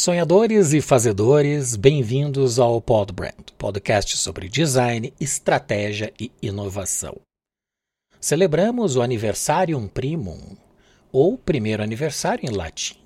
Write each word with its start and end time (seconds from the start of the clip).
Sonhadores 0.00 0.72
e 0.72 0.80
fazedores, 0.80 1.76
bem-vindos 1.76 2.58
ao 2.58 2.80
Podbrand, 2.80 3.52
podcast 3.58 4.16
sobre 4.16 4.48
design, 4.48 5.12
estratégia 5.20 6.10
e 6.18 6.32
inovação. 6.40 7.20
Celebramos 8.18 8.96
o 8.96 9.02
Anniversarium 9.02 9.86
Primum, 9.86 10.56
ou 11.12 11.36
primeiro 11.36 11.82
aniversário 11.82 12.48
em 12.48 12.50
latim, 12.50 12.96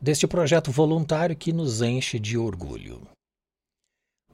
deste 0.00 0.28
projeto 0.28 0.70
voluntário 0.70 1.34
que 1.34 1.52
nos 1.52 1.82
enche 1.82 2.20
de 2.20 2.38
orgulho. 2.38 3.02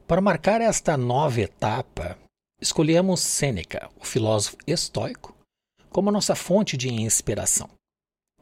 Para 0.07 0.21
marcar 0.21 0.61
esta 0.61 0.95
nova 0.95 1.41
etapa, 1.41 2.19
escolhemos 2.61 3.21
Sêneca, 3.21 3.89
o 3.99 4.05
filósofo 4.05 4.59
estoico, 4.67 5.35
como 5.89 6.13
nossa 6.13 6.35
fonte 6.35 6.77
de 6.77 6.93
inspiração 6.93 7.80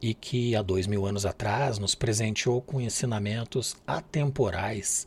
e 0.00 0.14
que 0.14 0.54
há 0.54 0.62
dois 0.62 0.86
mil 0.86 1.06
anos 1.06 1.26
atrás 1.26 1.78
nos 1.78 1.94
presenteou 1.94 2.62
com 2.62 2.80
ensinamentos 2.80 3.76
atemporais 3.86 5.06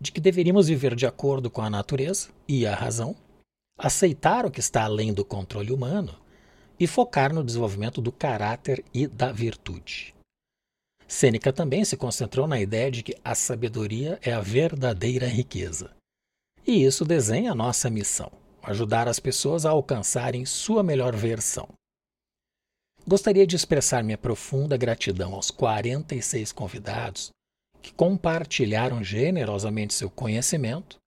de 0.00 0.10
que 0.10 0.20
deveríamos 0.20 0.66
viver 0.66 0.96
de 0.96 1.06
acordo 1.06 1.48
com 1.48 1.62
a 1.62 1.70
natureza 1.70 2.30
e 2.48 2.66
a 2.66 2.74
razão, 2.74 3.14
aceitar 3.78 4.44
o 4.44 4.50
que 4.50 4.58
está 4.58 4.82
além 4.82 5.12
do 5.12 5.24
controle 5.24 5.72
humano 5.72 6.18
e 6.78 6.88
focar 6.88 7.32
no 7.32 7.44
desenvolvimento 7.44 8.00
do 8.00 8.10
caráter 8.10 8.84
e 8.92 9.06
da 9.06 9.30
virtude. 9.30 10.12
Sêneca 11.06 11.52
também 11.52 11.84
se 11.84 11.96
concentrou 11.96 12.48
na 12.48 12.60
ideia 12.60 12.90
de 12.90 13.02
que 13.04 13.14
a 13.24 13.34
sabedoria 13.34 14.18
é 14.22 14.32
a 14.32 14.40
verdadeira 14.40 15.26
riqueza. 15.26 15.90
E 16.66 16.84
isso 16.84 17.04
desenha 17.04 17.52
a 17.52 17.54
nossa 17.54 17.88
missão: 17.88 18.32
ajudar 18.62 19.06
as 19.06 19.20
pessoas 19.20 19.64
a 19.64 19.70
alcançarem 19.70 20.44
sua 20.44 20.82
melhor 20.82 21.14
versão. 21.14 21.68
Gostaria 23.06 23.44
de 23.44 23.56
expressar 23.56 24.04
minha 24.04 24.16
profunda 24.16 24.76
gratidão 24.76 25.34
aos 25.34 25.50
46 25.50 26.52
convidados 26.52 27.30
que 27.82 27.92
compartilharam 27.92 29.02
generosamente 29.02 29.92
seu 29.92 30.08
conhecimento 30.08 30.98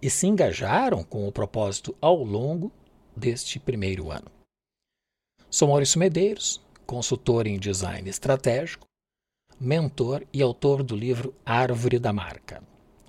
e 0.00 0.08
se 0.08 0.26
engajaram 0.26 1.04
com 1.04 1.28
o 1.28 1.32
propósito 1.32 1.94
ao 2.00 2.24
longo 2.24 2.72
deste 3.14 3.58
primeiro 3.58 4.10
ano. 4.10 4.30
Sou 5.50 5.68
Maurício 5.68 5.98
Medeiros, 5.98 6.62
consultor 6.86 7.46
em 7.46 7.58
design 7.58 8.08
estratégico, 8.08 8.86
mentor 9.60 10.26
e 10.32 10.40
autor 10.40 10.82
do 10.82 10.96
livro 10.96 11.34
Árvore 11.44 11.98
da 11.98 12.12
Marca, 12.12 12.62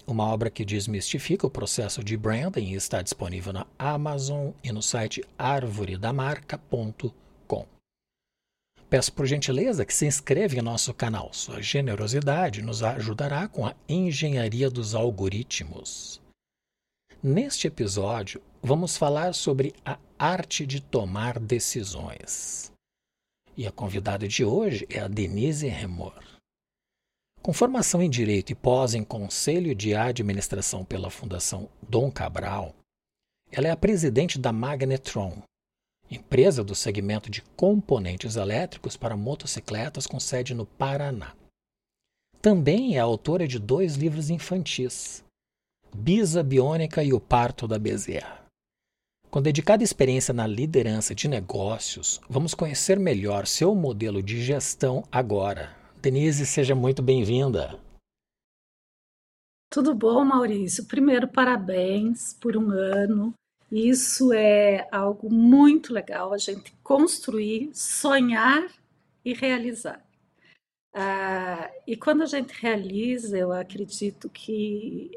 uma 0.06 0.28
obra 0.28 0.50
que 0.50 0.66
desmistifica 0.66 1.48
o 1.48 1.50
processo 1.50 2.04
de 2.04 2.18
branding 2.18 2.74
e 2.74 2.76
está 2.76 3.02
disponível 3.02 3.54
na 3.54 3.66
Amazon 3.80 4.52
e 4.62 4.74
no 4.74 4.82
site 4.82 5.24
arvoredamarca.com. 5.38 7.25
Peço 8.90 9.12
por 9.14 9.26
gentileza 9.26 9.86
que 9.86 9.94
se 9.94 10.06
inscreva 10.06 10.56
em 10.56 10.62
nosso 10.62 10.94
canal. 10.94 11.34
Sua 11.34 11.62
generosidade 11.62 12.62
nos 12.62 12.84
ajudará 12.84 13.48
com 13.48 13.66
a 13.66 13.76
engenharia 13.90 14.70
dos 14.70 14.94
algoritmos. 14.94 16.22
Neste 17.22 17.68
episódio, 17.68 18.42
vamos 18.62 18.96
falar 18.96 19.34
sobre 19.34 19.74
a 19.84 19.98
arte 20.20 20.66
de 20.66 20.80
tomar 20.80 21.40
decisões. 21.40 22.72
E 23.58 23.66
a 23.66 23.72
convidada 23.72 24.28
de 24.28 24.46
hoje 24.46 24.86
é 24.90 25.00
a 25.00 25.08
Denise 25.08 25.68
Remor. 25.68 26.22
Com 27.42 27.54
formação 27.54 28.02
em 28.02 28.10
Direito 28.10 28.52
e 28.52 28.56
pós 28.56 28.94
em 28.94 29.04
Conselho 29.04 29.74
de 29.74 29.96
Administração 29.96 30.84
pela 30.86 31.10
Fundação 31.10 31.70
Dom 31.82 32.12
Cabral, 32.12 32.76
ela 33.52 33.68
é 33.68 33.72
a 33.72 33.78
presidente 33.78 34.38
da 34.38 34.52
Magnetron, 34.52 35.42
empresa 36.10 36.64
do 36.64 36.76
segmento 36.76 37.30
de 37.30 37.42
componentes 37.56 38.36
elétricos 38.36 38.96
para 38.96 39.18
motocicletas 39.18 40.06
com 40.06 40.20
sede 40.20 40.54
no 40.54 40.66
Paraná. 40.66 41.34
Também 42.42 42.96
é 42.96 43.00
autora 43.00 43.48
de 43.48 43.58
dois 43.58 43.96
livros 43.96 44.30
infantis, 44.30 45.24
Bisa 45.96 46.44
Biônica 46.44 47.04
e 47.04 47.14
O 47.14 47.20
Parto 47.20 47.68
da 47.68 47.80
Bezerra. 47.80 48.46
Com 49.32 49.42
dedicada 49.42 49.84
experiência 49.84 50.34
na 50.34 50.48
liderança 50.48 51.14
de 51.14 51.28
negócios, 51.28 52.22
vamos 52.30 52.54
conhecer 52.54 53.00
melhor 53.00 53.48
seu 53.48 53.76
modelo 53.76 54.22
de 54.22 54.42
gestão 54.42 55.04
agora. 55.12 55.76
Denise, 56.02 56.46
seja 56.46 56.76
muito 56.76 57.02
bem-vinda. 57.02 57.80
Tudo 59.70 59.94
bom, 59.94 60.24
Maurício? 60.24 60.86
Primeiro, 60.86 61.28
parabéns 61.28 62.34
por 62.40 62.56
um 62.56 62.70
ano 62.70 63.34
isso 63.76 64.32
é 64.32 64.88
algo 64.90 65.30
muito 65.30 65.94
legal, 65.94 66.34
a 66.34 66.38
gente 66.38 66.74
construir, 66.82 67.72
sonhar 67.74 68.66
e 69.24 69.34
realizar. 69.34 70.02
Ah, 70.94 71.70
e 71.86 71.98
quando 71.98 72.24
a 72.24 72.26
gente 72.26 72.54
realiza, 72.54 73.38
eu 73.38 73.52
acredito 73.52 74.30
que 74.30 75.12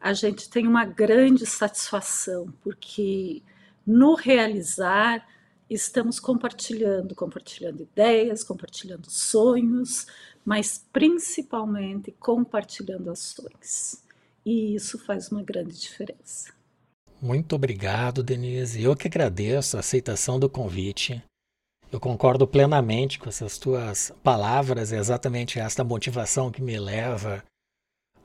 a 0.00 0.14
gente 0.14 0.48
tem 0.48 0.66
uma 0.66 0.86
grande 0.86 1.44
satisfação, 1.44 2.50
porque 2.62 3.42
no 3.86 4.14
realizar 4.14 5.26
estamos 5.68 6.18
compartilhando, 6.18 7.14
compartilhando 7.14 7.82
ideias, 7.82 8.42
compartilhando 8.42 9.10
sonhos, 9.10 10.06
mas 10.42 10.82
principalmente 10.90 12.12
compartilhando 12.12 13.10
ações. 13.10 14.02
E 14.44 14.74
isso 14.74 14.98
faz 14.98 15.30
uma 15.30 15.42
grande 15.42 15.78
diferença. 15.78 16.53
Muito 17.24 17.56
obrigado, 17.56 18.22
Denise. 18.22 18.82
Eu 18.82 18.94
que 18.94 19.08
agradeço 19.08 19.78
a 19.78 19.80
aceitação 19.80 20.38
do 20.38 20.46
convite. 20.46 21.24
Eu 21.90 21.98
concordo 21.98 22.46
plenamente 22.46 23.18
com 23.18 23.30
essas 23.30 23.56
tuas 23.56 24.12
palavras, 24.22 24.92
é 24.92 24.98
exatamente 24.98 25.58
esta 25.58 25.82
motivação 25.82 26.50
que 26.50 26.60
me 26.60 26.78
leva 26.78 27.42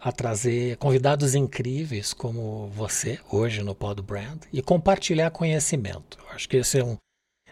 a 0.02 0.12
trazer 0.12 0.76
convidados 0.76 1.34
incríveis 1.34 2.14
como 2.14 2.68
você 2.72 3.18
hoje 3.32 3.64
no 3.64 3.74
Pod 3.74 4.02
Brand 4.02 4.44
e 4.52 4.62
compartilhar 4.62 5.32
conhecimento. 5.32 6.20
Eu 6.20 6.30
acho 6.32 6.50
que 6.50 6.58
esse 6.58 6.80
é 6.80 6.84
um, 6.84 6.98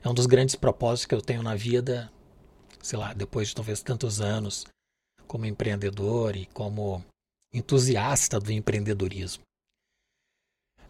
é 0.03 0.09
um 0.09 0.13
dos 0.13 0.25
grandes 0.25 0.55
propósitos 0.55 1.05
que 1.05 1.15
eu 1.15 1.21
tenho 1.21 1.41
na 1.41 1.55
vida, 1.55 2.11
sei 2.83 2.99
lá, 2.99 3.13
depois 3.13 3.47
de 3.47 3.55
talvez 3.55 3.81
tantos 3.81 4.19
anos 4.19 4.65
como 5.25 5.45
empreendedor 5.45 6.35
e 6.35 6.45
como 6.47 7.01
entusiasta 7.53 8.37
do 8.37 8.51
empreendedorismo. 8.51 9.46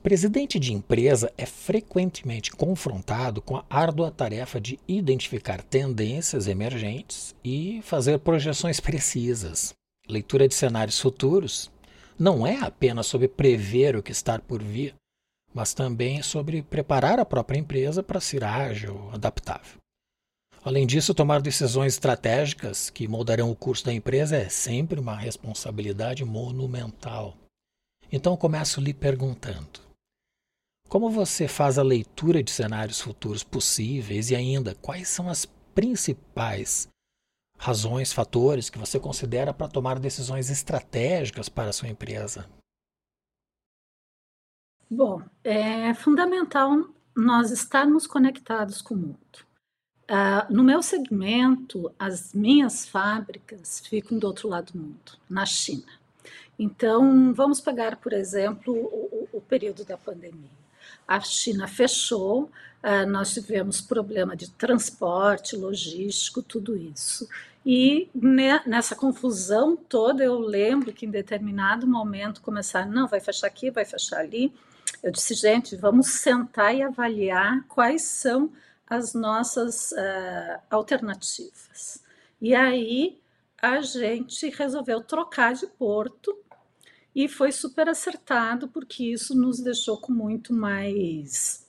Presidente 0.08 0.58
de 0.58 0.72
empresa 0.72 1.34
é 1.38 1.46
frequentemente 1.46 2.50
confrontado 2.52 3.42
com 3.42 3.58
a 3.58 3.66
árdua 3.70 4.10
tarefa 4.10 4.58
de 4.58 4.80
identificar 4.88 5.62
tendências 5.62 6.48
emergentes 6.48 7.36
e 7.44 7.82
fazer 7.82 8.18
projeções 8.20 8.80
precisas. 8.80 9.74
Leitura 10.08 10.48
de 10.48 10.56
cenários 10.56 10.98
futuros 10.98 11.70
não 12.18 12.48
é 12.48 12.58
apenas 12.58 13.06
sobre 13.06 13.28
prever 13.28 13.98
o 13.98 14.02
que 14.02 14.14
está 14.14 14.40
por 14.40 14.64
vir, 14.64 14.96
mas 15.54 15.74
também 15.74 16.22
sobre 16.22 16.62
preparar 16.62 17.20
a 17.20 17.26
própria 17.26 17.60
empresa 17.60 18.02
para 18.02 18.22
ser 18.22 18.46
ágil, 18.46 19.10
adaptável. 19.12 19.76
Além 20.64 20.88
disso, 20.88 21.14
tomar 21.14 21.42
decisões 21.42 21.96
estratégicas 21.96 22.90
que 22.90 23.10
moldarão 23.10 23.52
o 23.52 23.56
curso 23.58 23.84
da 23.84 23.94
empresa 23.94 24.38
é 24.38 24.48
sempre 24.48 25.02
uma 25.02 25.18
responsabilidade 25.18 26.24
monumental. 26.24 27.36
Então, 28.10 28.38
começo 28.38 28.80
lhe 28.80 28.94
perguntando: 28.94 29.86
como 30.88 31.10
você 31.10 31.48
faz 31.48 31.78
a 31.78 31.84
leitura 31.84 32.42
de 32.42 32.50
cenários 32.50 33.02
futuros 33.02 33.44
possíveis 33.44 34.32
e 34.32 34.36
ainda 34.36 34.74
quais 34.76 35.10
são 35.10 35.30
as 35.30 35.46
principais 35.76 36.88
razões, 37.58 38.14
fatores 38.14 38.70
que 38.70 38.78
você 38.78 39.00
considera 39.00 39.54
para 39.54 39.68
tomar 39.68 40.00
decisões 40.00 40.50
estratégicas 40.50 41.50
para 41.50 41.70
a 41.70 41.74
sua 41.74 41.90
empresa? 41.90 42.48
Bom, 44.90 45.22
é 45.44 45.94
fundamental 45.94 46.88
nós 47.16 47.52
estarmos 47.52 48.08
conectados 48.08 48.82
com 48.82 48.94
o 48.94 48.98
mundo. 48.98 49.48
Uh, 50.10 50.54
no 50.54 50.64
meu 50.64 50.82
segmento, 50.82 51.92
as 52.00 52.34
minhas 52.34 52.88
fábricas 52.88 53.82
ficam 53.82 54.18
do 54.18 54.26
outro 54.26 54.48
lado 54.48 54.72
do 54.72 54.80
mundo, 54.80 55.18
na 55.30 55.46
China. 55.46 55.92
Então, 56.58 57.34
vamos 57.34 57.60
pegar, 57.60 57.98
por 57.98 58.14
exemplo, 58.14 58.74
o, 58.74 59.28
o 59.34 59.42
período 59.42 59.84
da 59.84 59.98
pandemia 59.98 60.67
a 61.08 61.20
China 61.22 61.68
fechou, 61.68 62.52
ah, 62.84 63.06
nós 63.06 63.34
tivemos 63.34 63.82
problema 63.82 64.36
de 64.36 64.50
transporte, 64.52 65.56
logístico, 65.56 66.42
tudo 66.42 66.76
isso. 66.78 67.28
E 67.66 68.10
nessa 68.66 68.96
confusão 68.96 69.76
toda, 69.76 70.24
eu 70.24 70.40
lembro 70.40 70.94
que 70.94 71.06
em 71.06 71.12
determinado 71.12 71.86
momento 71.86 72.42
começaram, 72.42 72.90
não, 72.90 73.08
vai 73.08 73.20
fechar 73.20 73.48
aqui, 73.48 73.70
vai 73.70 73.84
fechar 73.84 74.20
ali. 74.20 74.54
Eu 75.04 75.12
disse, 75.12 75.34
gente, 75.34 75.76
vamos 75.76 76.08
sentar 76.08 76.74
e 76.74 76.82
avaliar 76.82 77.66
quais 77.68 78.04
são 78.04 78.52
as 78.90 79.14
nossas 79.14 79.92
uh, 79.92 80.62
alternativas. 80.70 82.02
E 82.42 82.56
aí 82.56 83.20
a 83.62 83.82
gente 83.82 84.50
resolveu 84.50 85.02
trocar 85.02 85.54
de 85.54 85.68
porto 85.68 86.38
e 87.18 87.28
foi 87.28 87.52
super 87.52 87.90
acertado, 87.90 88.68
porque 88.68 89.04
isso 89.04 89.36
nos 89.36 89.60
deixou 89.60 89.98
com 89.98 90.14
muito 90.14 90.54
mais 90.54 91.66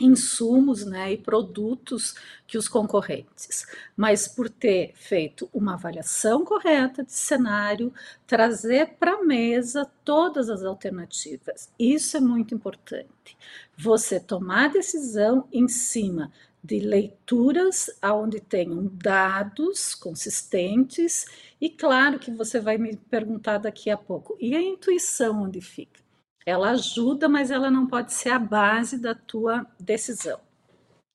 insumos 0.00 0.86
né, 0.86 1.12
e 1.12 1.18
produtos 1.18 2.14
que 2.46 2.56
os 2.56 2.68
concorrentes, 2.68 3.66
mas 3.94 4.26
por 4.26 4.48
ter 4.48 4.94
feito 4.94 5.46
uma 5.52 5.74
avaliação 5.74 6.42
correta 6.42 7.04
de 7.04 7.12
cenário, 7.12 7.92
trazer 8.26 8.94
para 8.98 9.16
a 9.16 9.24
mesa 9.24 9.84
todas 10.02 10.48
as 10.48 10.64
alternativas. 10.64 11.68
Isso 11.78 12.16
é 12.16 12.20
muito 12.20 12.54
importante. 12.54 13.36
Você 13.76 14.18
tomar 14.18 14.70
decisão 14.70 15.46
em 15.52 15.68
cima 15.68 16.32
de 16.68 16.80
leituras 16.80 17.90
onde 18.04 18.40
tenham 18.40 18.90
dados 18.92 19.94
consistentes 19.94 21.24
e 21.58 21.70
claro 21.70 22.18
que 22.18 22.30
você 22.30 22.60
vai 22.60 22.76
me 22.76 22.94
perguntar 22.94 23.56
daqui 23.56 23.88
a 23.88 23.96
pouco, 23.96 24.36
e 24.38 24.54
a 24.54 24.60
intuição 24.60 25.44
onde 25.44 25.62
fica? 25.62 26.00
Ela 26.44 26.72
ajuda, 26.72 27.26
mas 27.26 27.50
ela 27.50 27.70
não 27.70 27.86
pode 27.86 28.12
ser 28.12 28.28
a 28.28 28.38
base 28.38 28.98
da 28.98 29.14
tua 29.14 29.66
decisão. 29.80 30.40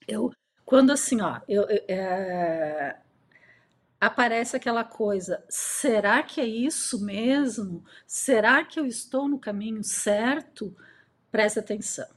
Eu, 0.08 0.32
quando 0.66 0.92
assim, 0.92 1.22
ó, 1.22 1.40
eu, 1.48 1.68
é, 1.88 2.98
aparece 4.02 4.56
aquela 4.56 4.84
coisa, 4.84 5.44
será 5.48 6.24
que 6.24 6.42
é 6.42 6.48
isso 6.48 7.06
mesmo? 7.06 7.86
Será 8.08 8.66
que 8.66 8.80
eu 8.80 8.88
estou 8.88 9.28
no 9.28 9.38
caminho 9.38 9.84
certo? 9.84 10.76
Preste 11.32 11.60
atenção. 11.60 12.08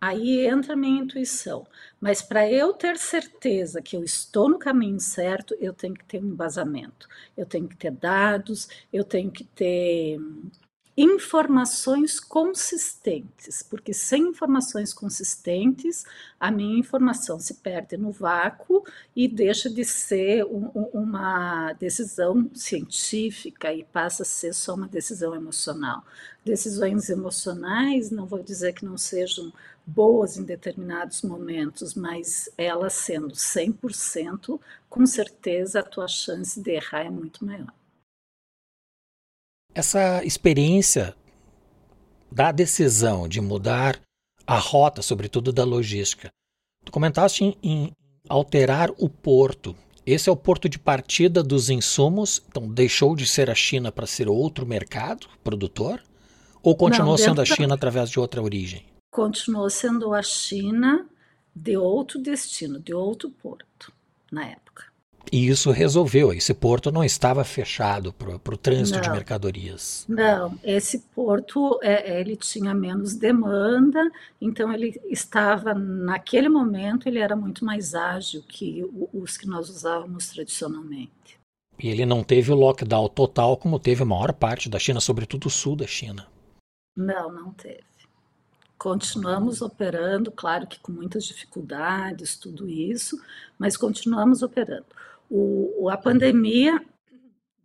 Aí 0.00 0.46
entra 0.46 0.72
a 0.72 0.76
minha 0.76 1.02
intuição. 1.02 1.66
Mas 2.00 2.22
para 2.22 2.50
eu 2.50 2.72
ter 2.72 2.96
certeza 2.96 3.82
que 3.82 3.96
eu 3.96 4.02
estou 4.02 4.48
no 4.48 4.58
caminho 4.58 4.98
certo, 4.98 5.54
eu 5.60 5.74
tenho 5.74 5.94
que 5.94 6.04
ter 6.04 6.22
um 6.22 6.28
embasamento. 6.28 7.06
Eu 7.36 7.44
tenho 7.46 7.68
que 7.68 7.76
ter 7.76 7.90
dados, 7.90 8.68
eu 8.92 9.04
tenho 9.04 9.30
que 9.30 9.44
ter 9.44 10.18
informações 10.96 12.20
consistentes, 12.20 13.62
porque 13.62 13.94
sem 13.94 14.28
informações 14.28 14.92
consistentes, 14.92 16.04
a 16.38 16.50
minha 16.50 16.78
informação 16.78 17.38
se 17.38 17.54
perde 17.54 17.96
no 17.96 18.10
vácuo 18.10 18.84
e 19.16 19.26
deixa 19.26 19.70
de 19.70 19.82
ser 19.84 20.44
um, 20.44 20.66
uma 20.92 21.72
decisão 21.74 22.50
científica 22.54 23.72
e 23.72 23.84
passa 23.84 24.24
a 24.24 24.26
ser 24.26 24.52
só 24.52 24.74
uma 24.74 24.88
decisão 24.88 25.34
emocional. 25.34 26.04
Decisões 26.44 27.08
emocionais, 27.08 28.10
não 28.10 28.26
vou 28.26 28.42
dizer 28.42 28.74
que 28.74 28.84
não 28.84 28.98
sejam 28.98 29.52
boas 29.86 30.36
em 30.36 30.44
determinados 30.44 31.22
momentos, 31.22 31.94
mas 31.94 32.50
elas 32.56 32.94
sendo 32.94 33.34
100%, 33.34 34.60
com 34.88 35.06
certeza 35.06 35.80
a 35.80 35.82
tua 35.82 36.08
chance 36.08 36.60
de 36.60 36.70
errar 36.72 37.06
é 37.06 37.10
muito 37.10 37.44
maior. 37.44 37.72
Essa 39.74 40.24
experiência 40.24 41.14
da 42.30 42.52
decisão 42.52 43.28
de 43.28 43.40
mudar 43.40 44.00
a 44.46 44.58
rota, 44.58 45.02
sobretudo 45.02 45.52
da 45.52 45.64
logística. 45.64 46.28
Tu 46.84 46.92
comentaste 46.92 47.44
em, 47.44 47.56
em 47.62 47.92
alterar 48.28 48.90
o 48.98 49.08
porto. 49.08 49.76
Esse 50.04 50.28
é 50.28 50.32
o 50.32 50.36
porto 50.36 50.68
de 50.68 50.78
partida 50.78 51.42
dos 51.42 51.70
insumos, 51.70 52.42
então 52.48 52.68
deixou 52.68 53.14
de 53.14 53.26
ser 53.26 53.50
a 53.50 53.54
China 53.54 53.92
para 53.92 54.06
ser 54.06 54.28
outro 54.28 54.66
mercado 54.66 55.28
produtor? 55.42 56.02
Ou 56.62 56.74
continuou 56.74 57.12
Não, 57.12 57.18
sendo 57.18 57.40
a 57.40 57.44
China 57.44 57.68
da... 57.68 57.74
através 57.74 58.10
de 58.10 58.18
outra 58.18 58.42
origem? 58.42 58.84
Continuou 59.10 59.68
sendo 59.68 60.14
a 60.14 60.22
China 60.22 61.06
de 61.54 61.76
outro 61.76 62.18
destino, 62.18 62.78
de 62.78 62.94
outro 62.94 63.30
porto, 63.30 63.92
na 64.30 64.46
época. 64.46 64.90
E 65.32 65.46
isso 65.48 65.70
resolveu, 65.70 66.32
esse 66.32 66.52
porto 66.52 66.90
não 66.90 67.04
estava 67.04 67.44
fechado 67.44 68.12
para 68.12 68.34
o 68.34 68.56
trânsito 68.56 68.96
não, 68.96 69.02
de 69.02 69.10
mercadorias. 69.10 70.04
Não, 70.08 70.58
esse 70.64 70.98
porto 71.14 71.78
é, 71.82 72.14
é, 72.14 72.20
ele 72.20 72.36
tinha 72.36 72.74
menos 72.74 73.14
demanda, 73.14 74.10
então 74.40 74.72
ele 74.72 75.00
estava, 75.08 75.72
naquele 75.72 76.48
momento, 76.48 77.06
ele 77.08 77.20
era 77.20 77.36
muito 77.36 77.64
mais 77.64 77.94
ágil 77.94 78.42
que 78.42 78.84
os 79.12 79.36
que 79.36 79.46
nós 79.46 79.68
usávamos 79.68 80.28
tradicionalmente. 80.28 81.38
E 81.78 81.88
ele 81.88 82.04
não 82.04 82.24
teve 82.24 82.50
o 82.50 82.56
lockdown 82.56 83.08
total 83.08 83.56
como 83.56 83.78
teve 83.78 84.02
a 84.02 84.06
maior 84.06 84.32
parte 84.32 84.68
da 84.68 84.78
China, 84.78 85.00
sobretudo 85.00 85.46
o 85.46 85.50
sul 85.50 85.76
da 85.76 85.86
China. 85.86 86.26
Não, 86.96 87.32
não 87.32 87.52
teve. 87.52 87.89
Continuamos 88.80 89.60
operando, 89.60 90.32
claro 90.32 90.66
que 90.66 90.80
com 90.80 90.90
muitas 90.90 91.24
dificuldades, 91.26 92.38
tudo 92.38 92.66
isso, 92.66 93.22
mas 93.58 93.76
continuamos 93.76 94.42
operando. 94.42 94.86
O, 95.28 95.90
a 95.90 95.98
pandemia 95.98 96.82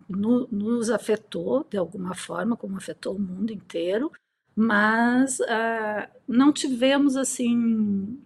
no, 0.10 0.46
nos 0.52 0.90
afetou 0.90 1.66
de 1.70 1.78
alguma 1.78 2.14
forma, 2.16 2.58
como 2.58 2.76
afetou 2.76 3.16
o 3.16 3.20
mundo 3.20 3.54
inteiro, 3.54 4.12
mas 4.54 5.40
ah, 5.40 6.10
não 6.28 6.52
tivemos 6.52 7.16
assim 7.16 8.22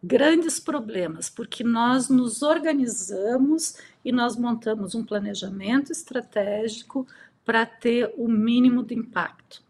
grandes 0.00 0.60
problemas, 0.60 1.28
porque 1.28 1.64
nós 1.64 2.08
nos 2.08 2.42
organizamos 2.42 3.76
e 4.04 4.12
nós 4.12 4.36
montamos 4.36 4.94
um 4.94 5.04
planejamento 5.04 5.90
estratégico 5.90 7.08
para 7.44 7.66
ter 7.66 8.14
o 8.16 8.28
mínimo 8.28 8.84
de 8.84 8.94
impacto. 8.94 9.68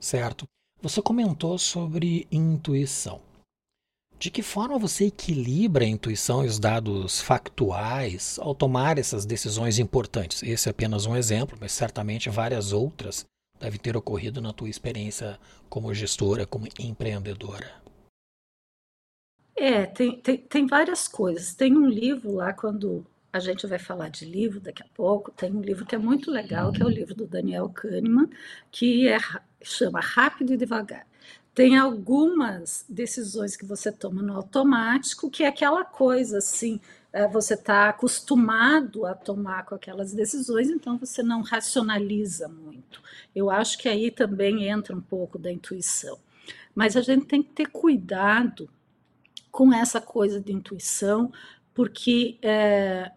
Certo. 0.00 0.46
Você 0.80 1.00
comentou 1.00 1.58
sobre 1.58 2.26
intuição. 2.30 3.20
De 4.18 4.30
que 4.30 4.42
forma 4.42 4.78
você 4.78 5.06
equilibra 5.06 5.84
a 5.84 5.88
intuição 5.88 6.44
e 6.44 6.48
os 6.48 6.58
dados 6.58 7.20
factuais 7.20 8.38
ao 8.38 8.54
tomar 8.54 8.98
essas 8.98 9.26
decisões 9.26 9.78
importantes? 9.78 10.42
Esse 10.42 10.68
é 10.68 10.70
apenas 10.70 11.04
um 11.04 11.14
exemplo, 11.14 11.56
mas 11.60 11.72
certamente 11.72 12.30
várias 12.30 12.72
outras 12.72 13.26
devem 13.60 13.78
ter 13.78 13.96
ocorrido 13.96 14.40
na 14.40 14.52
tua 14.52 14.68
experiência 14.68 15.38
como 15.68 15.92
gestora, 15.92 16.46
como 16.46 16.66
empreendedora. 16.78 17.70
É, 19.54 19.86
tem, 19.86 20.20
tem, 20.20 20.38
tem 20.38 20.66
várias 20.66 21.08
coisas. 21.08 21.54
Tem 21.54 21.76
um 21.76 21.88
livro 21.88 22.34
lá, 22.34 22.52
quando 22.52 23.06
a 23.36 23.40
gente 23.40 23.66
vai 23.66 23.78
falar 23.78 24.08
de 24.08 24.24
livro 24.24 24.60
daqui 24.60 24.82
a 24.82 24.86
pouco, 24.94 25.30
tem 25.30 25.52
um 25.52 25.60
livro 25.60 25.84
que 25.86 25.94
é 25.94 25.98
muito 25.98 26.30
legal, 26.30 26.72
que 26.72 26.82
é 26.82 26.84
o 26.84 26.88
livro 26.88 27.14
do 27.14 27.26
Daniel 27.26 27.68
Kahneman, 27.68 28.28
que 28.70 29.08
é, 29.08 29.18
chama 29.62 30.00
Rápido 30.00 30.52
e 30.52 30.56
Devagar 30.56 31.06
tem 31.56 31.78
algumas 31.78 32.84
decisões 32.86 33.56
que 33.56 33.64
você 33.64 33.90
toma 33.90 34.20
no 34.20 34.36
automático, 34.36 35.30
que 35.30 35.42
é 35.42 35.46
aquela 35.46 35.86
coisa 35.86 36.36
assim, 36.36 36.78
é, 37.10 37.26
você 37.26 37.54
está 37.54 37.88
acostumado 37.88 39.06
a 39.06 39.14
tomar 39.14 39.64
com 39.64 39.74
aquelas 39.74 40.12
decisões, 40.12 40.68
então 40.68 40.98
você 40.98 41.22
não 41.22 41.40
racionaliza 41.40 42.46
muito. 42.46 43.00
Eu 43.34 43.48
acho 43.48 43.78
que 43.78 43.88
aí 43.88 44.10
também 44.10 44.68
entra 44.68 44.94
um 44.94 45.00
pouco 45.00 45.38
da 45.38 45.50
intuição. 45.50 46.18
Mas 46.74 46.94
a 46.94 47.00
gente 47.00 47.24
tem 47.24 47.42
que 47.42 47.54
ter 47.54 47.68
cuidado 47.68 48.68
com 49.50 49.72
essa 49.72 49.98
coisa 49.98 50.38
de 50.38 50.52
intuição, 50.52 51.32
porque 51.72 52.36
é, 52.42 53.10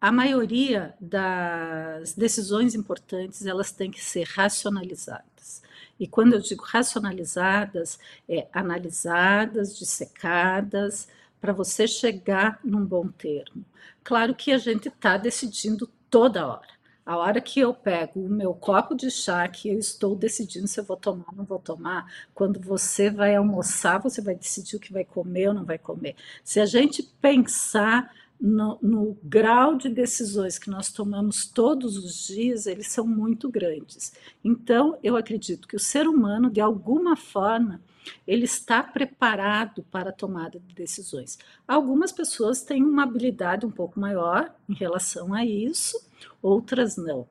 a 0.00 0.10
maioria 0.10 0.94
das 1.00 2.14
decisões 2.14 2.74
importantes 2.74 3.44
elas 3.44 3.70
têm 3.70 3.90
que 3.90 4.02
ser 4.02 4.26
racionalizadas. 4.26 5.62
E 5.98 6.06
quando 6.06 6.32
eu 6.32 6.40
digo 6.40 6.64
racionalizadas, 6.64 7.98
é 8.26 8.48
analisadas, 8.52 9.78
dissecadas, 9.78 11.06
para 11.40 11.52
você 11.52 11.86
chegar 11.86 12.58
num 12.64 12.84
bom 12.84 13.08
termo. 13.08 13.64
Claro 14.02 14.34
que 14.34 14.52
a 14.52 14.58
gente 14.58 14.88
está 14.88 15.18
decidindo 15.18 15.86
toda 16.08 16.46
hora. 16.46 16.80
A 17.04 17.16
hora 17.16 17.40
que 17.40 17.60
eu 17.60 17.74
pego 17.74 18.20
o 18.20 18.28
meu 18.28 18.54
copo 18.54 18.94
de 18.94 19.10
chá, 19.10 19.46
que 19.48 19.68
eu 19.68 19.78
estou 19.78 20.14
decidindo 20.14 20.68
se 20.68 20.78
eu 20.78 20.84
vou 20.84 20.96
tomar 20.96 21.24
ou 21.28 21.36
não 21.36 21.44
vou 21.44 21.58
tomar, 21.58 22.10
quando 22.34 22.60
você 22.60 23.10
vai 23.10 23.34
almoçar, 23.34 23.98
você 23.98 24.22
vai 24.22 24.34
decidir 24.34 24.76
o 24.76 24.80
que 24.80 24.92
vai 24.92 25.04
comer 25.04 25.48
ou 25.48 25.54
não 25.54 25.64
vai 25.64 25.78
comer. 25.78 26.14
Se 26.44 26.60
a 26.60 26.66
gente 26.66 27.02
pensar 27.20 28.10
no, 28.40 28.78
no, 28.80 29.18
grau 29.22 29.76
de 29.76 29.88
decisões 29.88 30.58
que 30.58 30.70
nós 30.70 30.90
tomamos 30.90 31.44
todos 31.46 31.96
os 31.96 32.26
dias, 32.26 32.66
eles 32.66 32.88
são 32.88 33.06
muito 33.06 33.50
grandes. 33.50 34.14
Então, 34.42 34.98
eu 35.02 35.14
acredito 35.16 35.68
que 35.68 35.76
o 35.76 35.80
ser 35.80 36.08
humano, 36.08 36.50
de 36.50 36.60
alguma 36.60 37.16
forma, 37.16 37.82
ele 38.26 38.44
está 38.44 38.82
preparado 38.82 39.82
para 39.90 40.08
a 40.08 40.12
tomada 40.12 40.58
de 40.58 40.74
decisões. 40.74 41.38
Algumas 41.68 42.12
pessoas 42.12 42.62
têm 42.62 42.82
uma 42.82 43.02
habilidade 43.02 43.66
um 43.66 43.70
pouco 43.70 44.00
maior 44.00 44.54
em 44.68 44.74
relação 44.74 45.34
a 45.34 45.44
isso, 45.44 46.00
outras 46.40 46.96
não. 46.96 47.28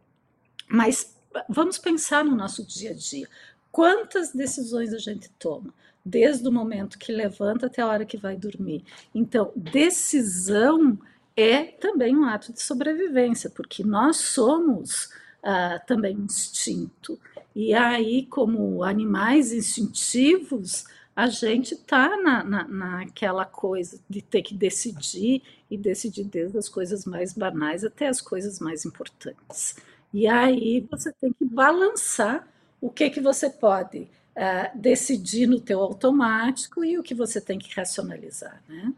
Mas 0.68 1.18
vamos 1.50 1.80
pensar 1.80 2.24
no 2.24 2.36
nosso 2.36 2.63
dia 2.63 2.92
a 2.92 2.94
dia. 2.94 3.28
Quantas 3.72 4.32
decisões 4.32 4.94
a 4.94 5.00
gente 5.00 5.30
toma? 5.39 5.74
Desde 6.10 6.48
o 6.48 6.51
momento 6.51 6.98
que 6.98 7.12
levanta 7.12 7.68
até 7.68 7.82
a 7.82 7.88
hora 7.88 8.06
que 8.06 8.18
vai 8.18 8.36
dormir. 8.36 8.84
Então, 9.13 9.51
decisão 9.56 10.98
é 11.36 11.63
também 11.63 12.16
um 12.18 12.25
ato 12.25 12.51
de 12.51 12.62
sobrevivência, 12.62 13.50
porque 13.50 13.84
nós 13.84 14.18
somos 14.18 15.10
ah, 15.44 15.80
também 15.88 16.16
instinto. 16.18 17.20
E 17.56 17.74
aí, 17.74 18.25
como 18.25 18.84
animais 18.84 19.54
instintivos, 19.54 20.86
a 21.16 21.28
gente 21.28 21.74
está 21.74 22.18
na, 22.18 22.44
na, 22.44 22.68
naquela 22.68 23.46
coisa 23.46 24.00
de 24.10 24.22
ter 24.22 24.42
que 24.42 24.54
decidir 24.54 25.44
e 25.70 25.78
decidir 25.78 26.24
desde 26.24 26.58
as 26.58 26.70
coisas 26.70 27.06
mais 27.06 27.34
banais 27.34 27.84
até 27.84 28.08
as 28.08 28.22
coisas 28.22 28.60
mais 28.60 28.86
importantes. 28.86 29.75
E 30.13 30.28
aí 30.28 30.88
você 30.89 31.12
tem 31.13 31.32
que 31.34 31.46
balançar 31.46 32.48
o 32.82 32.89
que 32.89 33.10
que 33.10 33.22
você 33.22 33.50
pode 33.50 34.10
uh, 34.36 34.78
decidir 34.78 35.48
no 35.48 35.60
teu 35.60 35.82
automático 35.82 36.84
e 36.84 36.98
o 36.98 37.04
que 37.04 37.14
você 37.14 37.40
tem 37.40 37.60
que 37.60 37.74
racionalizar, 37.74 38.64
né? 38.68 38.94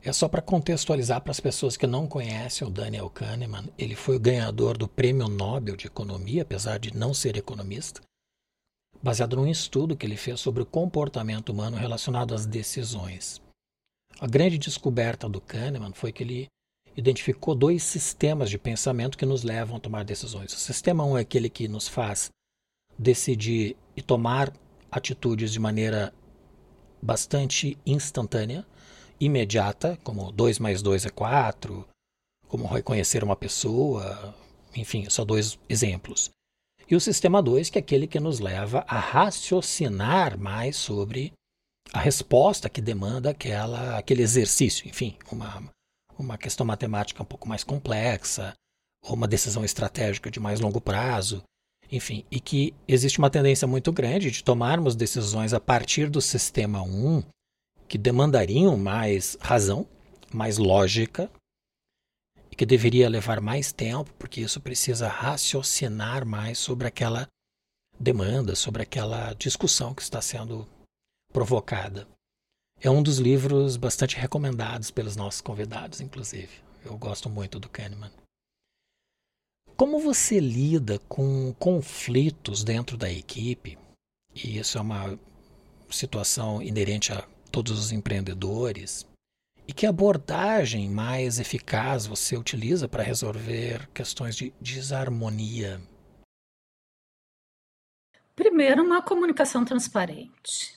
É 0.00 0.12
só 0.12 0.28
para 0.28 0.40
contextualizar 0.40 1.20
para 1.20 1.32
as 1.32 1.40
pessoas 1.40 1.76
que 1.76 1.86
não 1.86 2.06
conhecem 2.06 2.66
o 2.66 2.70
Daniel 2.70 3.10
Kahneman, 3.10 3.68
ele 3.76 3.96
foi 3.96 4.16
o 4.16 4.20
ganhador 4.20 4.78
do 4.78 4.86
Prêmio 4.86 5.26
Nobel 5.26 5.76
de 5.76 5.88
Economia, 5.88 6.42
apesar 6.42 6.78
de 6.78 6.96
não 6.96 7.12
ser 7.12 7.36
economista, 7.36 8.00
baseado 9.02 9.36
num 9.36 9.48
estudo 9.48 9.96
que 9.96 10.06
ele 10.06 10.16
fez 10.16 10.38
sobre 10.40 10.62
o 10.62 10.66
comportamento 10.66 11.50
humano 11.50 11.76
relacionado 11.76 12.32
às 12.32 12.46
decisões. 12.46 13.42
A 14.20 14.26
grande 14.26 14.56
descoberta 14.56 15.28
do 15.28 15.40
Kahneman 15.40 15.92
foi 15.92 16.12
que 16.12 16.22
ele 16.22 16.46
identificou 16.96 17.54
dois 17.54 17.82
sistemas 17.82 18.50
de 18.50 18.58
pensamento 18.58 19.18
que 19.18 19.26
nos 19.26 19.42
levam 19.42 19.76
a 19.76 19.80
tomar 19.80 20.04
decisões. 20.04 20.52
O 20.52 20.58
sistema 20.58 21.04
1 21.04 21.10
um 21.10 21.18
é 21.18 21.20
aquele 21.20 21.48
que 21.48 21.68
nos 21.68 21.86
faz 21.86 22.28
decidir 22.98 23.76
e 23.96 24.02
tomar 24.02 24.52
atitudes 24.90 25.52
de 25.52 25.60
maneira 25.60 26.12
bastante 27.00 27.78
instantânea, 27.86 28.66
imediata, 29.20 29.98
como 30.02 30.32
2 30.32 30.58
mais 30.58 30.82
2 30.82 31.06
é 31.06 31.10
4, 31.10 31.86
como 32.48 32.66
reconhecer 32.66 33.22
uma 33.22 33.36
pessoa, 33.36 34.34
enfim, 34.74 35.08
só 35.08 35.24
dois 35.24 35.58
exemplos. 35.68 36.30
E 36.90 36.96
o 36.96 37.00
sistema 37.00 37.42
2, 37.42 37.68
que 37.68 37.78
é 37.78 37.80
aquele 37.80 38.06
que 38.06 38.18
nos 38.18 38.40
leva 38.40 38.84
a 38.88 38.98
raciocinar 38.98 40.38
mais 40.38 40.76
sobre 40.76 41.32
a 41.92 42.00
resposta 42.00 42.68
que 42.68 42.80
demanda 42.80 43.30
aquela, 43.30 43.98
aquele 43.98 44.22
exercício, 44.22 44.88
enfim, 44.88 45.16
uma, 45.30 45.70
uma 46.18 46.38
questão 46.38 46.66
matemática 46.66 47.22
um 47.22 47.26
pouco 47.26 47.48
mais 47.48 47.62
complexa, 47.62 48.54
ou 49.02 49.14
uma 49.14 49.28
decisão 49.28 49.64
estratégica 49.64 50.30
de 50.30 50.40
mais 50.40 50.60
longo 50.60 50.80
prazo, 50.80 51.42
enfim, 51.90 52.24
e 52.30 52.38
que 52.38 52.74
existe 52.86 53.18
uma 53.18 53.30
tendência 53.30 53.66
muito 53.66 53.90
grande 53.92 54.30
de 54.30 54.44
tomarmos 54.44 54.94
decisões 54.94 55.54
a 55.54 55.60
partir 55.60 56.10
do 56.10 56.20
sistema 56.20 56.82
1 56.82 57.22
que 57.88 57.96
demandariam 57.96 58.76
mais 58.76 59.36
razão, 59.40 59.88
mais 60.32 60.58
lógica, 60.58 61.30
e 62.50 62.56
que 62.56 62.66
deveria 62.66 63.08
levar 63.08 63.40
mais 63.40 63.72
tempo, 63.72 64.12
porque 64.18 64.42
isso 64.42 64.60
precisa 64.60 65.08
raciocinar 65.08 66.26
mais 66.26 66.58
sobre 66.58 66.86
aquela 66.86 67.26
demanda, 67.98 68.54
sobre 68.54 68.82
aquela 68.82 69.32
discussão 69.32 69.94
que 69.94 70.02
está 70.02 70.20
sendo 70.20 70.68
provocada. 71.32 72.06
É 72.80 72.90
um 72.90 73.02
dos 73.02 73.18
livros 73.18 73.76
bastante 73.76 74.16
recomendados 74.16 74.90
pelos 74.90 75.16
nossos 75.16 75.40
convidados, 75.40 76.00
inclusive. 76.00 76.50
Eu 76.84 76.96
gosto 76.96 77.28
muito 77.28 77.58
do 77.58 77.68
Kahneman. 77.68 78.12
Como 79.78 80.00
você 80.00 80.40
lida 80.40 80.98
com 81.08 81.54
conflitos 81.54 82.64
dentro 82.64 82.96
da 82.96 83.08
equipe? 83.08 83.78
E 84.34 84.58
isso 84.58 84.76
é 84.76 84.80
uma 84.80 85.16
situação 85.88 86.60
inerente 86.60 87.12
a 87.12 87.22
todos 87.52 87.78
os 87.78 87.92
empreendedores. 87.92 89.06
E 89.68 89.72
que 89.72 89.86
abordagem 89.86 90.90
mais 90.90 91.38
eficaz 91.38 92.08
você 92.08 92.36
utiliza 92.36 92.88
para 92.88 93.04
resolver 93.04 93.88
questões 93.94 94.34
de 94.34 94.52
desarmonia? 94.60 95.80
Primeiro, 98.34 98.82
uma 98.82 99.00
comunicação 99.00 99.64
transparente. 99.64 100.76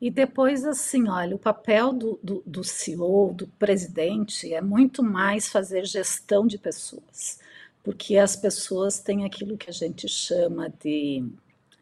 E 0.00 0.10
depois, 0.10 0.64
assim, 0.64 1.06
olha, 1.06 1.36
o 1.36 1.38
papel 1.38 1.92
do, 1.92 2.18
do, 2.22 2.42
do 2.46 2.64
CEO, 2.64 3.34
do 3.34 3.46
presidente, 3.46 4.54
é 4.54 4.62
muito 4.62 5.02
mais 5.02 5.48
fazer 5.48 5.84
gestão 5.84 6.46
de 6.46 6.56
pessoas, 6.56 7.40
porque 7.82 8.16
as 8.16 8.36
pessoas 8.36 9.00
têm 9.00 9.24
aquilo 9.24 9.56
que 9.56 9.70
a 9.70 9.72
gente 9.72 10.08
chama 10.08 10.68
de 10.82 11.24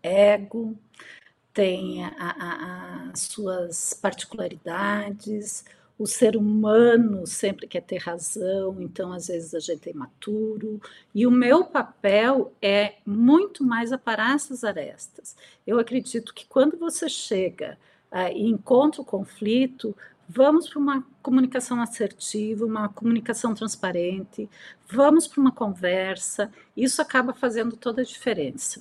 ego, 0.03 0.77
a, 2.19 3.11
as 3.13 3.21
suas 3.21 3.95
particularidades, 3.95 5.65
o 5.99 6.07
ser 6.07 6.37
humano 6.37 7.27
sempre 7.27 7.67
quer 7.67 7.81
ter 7.81 7.97
razão, 7.97 8.77
então 8.81 9.13
às 9.13 9.29
vezes 9.29 9.55
a 9.55 9.61
gente 9.61 9.89
é 9.89 9.93
imaturo. 9.93 10.81
E 11.15 11.27
o 11.27 11.31
meu 11.31 11.65
papel 11.65 12.53
é 12.61 12.97
muito 13.07 13.65
mais 13.65 13.93
aparar 13.93 14.35
essas 14.35 14.63
arestas. 14.63 15.35
Eu 15.67 15.79
acredito 15.79 16.35
que 16.35 16.47
quando 16.47 16.77
você 16.77 17.09
chega 17.09 17.79
uh, 18.13 18.31
e 18.35 18.47
encontra 18.47 19.01
o 19.01 19.05
conflito, 19.05 19.97
vamos 20.29 20.69
para 20.69 20.79
uma 20.79 21.07
comunicação 21.23 21.81
assertiva, 21.81 22.65
uma 22.65 22.89
comunicação 22.89 23.55
transparente, 23.55 24.49
vamos 24.89 25.27
para 25.27 25.41
uma 25.41 25.53
conversa, 25.53 26.51
isso 26.77 27.01
acaba 27.03 27.33
fazendo 27.33 27.77
toda 27.77 28.03
a 28.03 28.05
diferença 28.05 28.81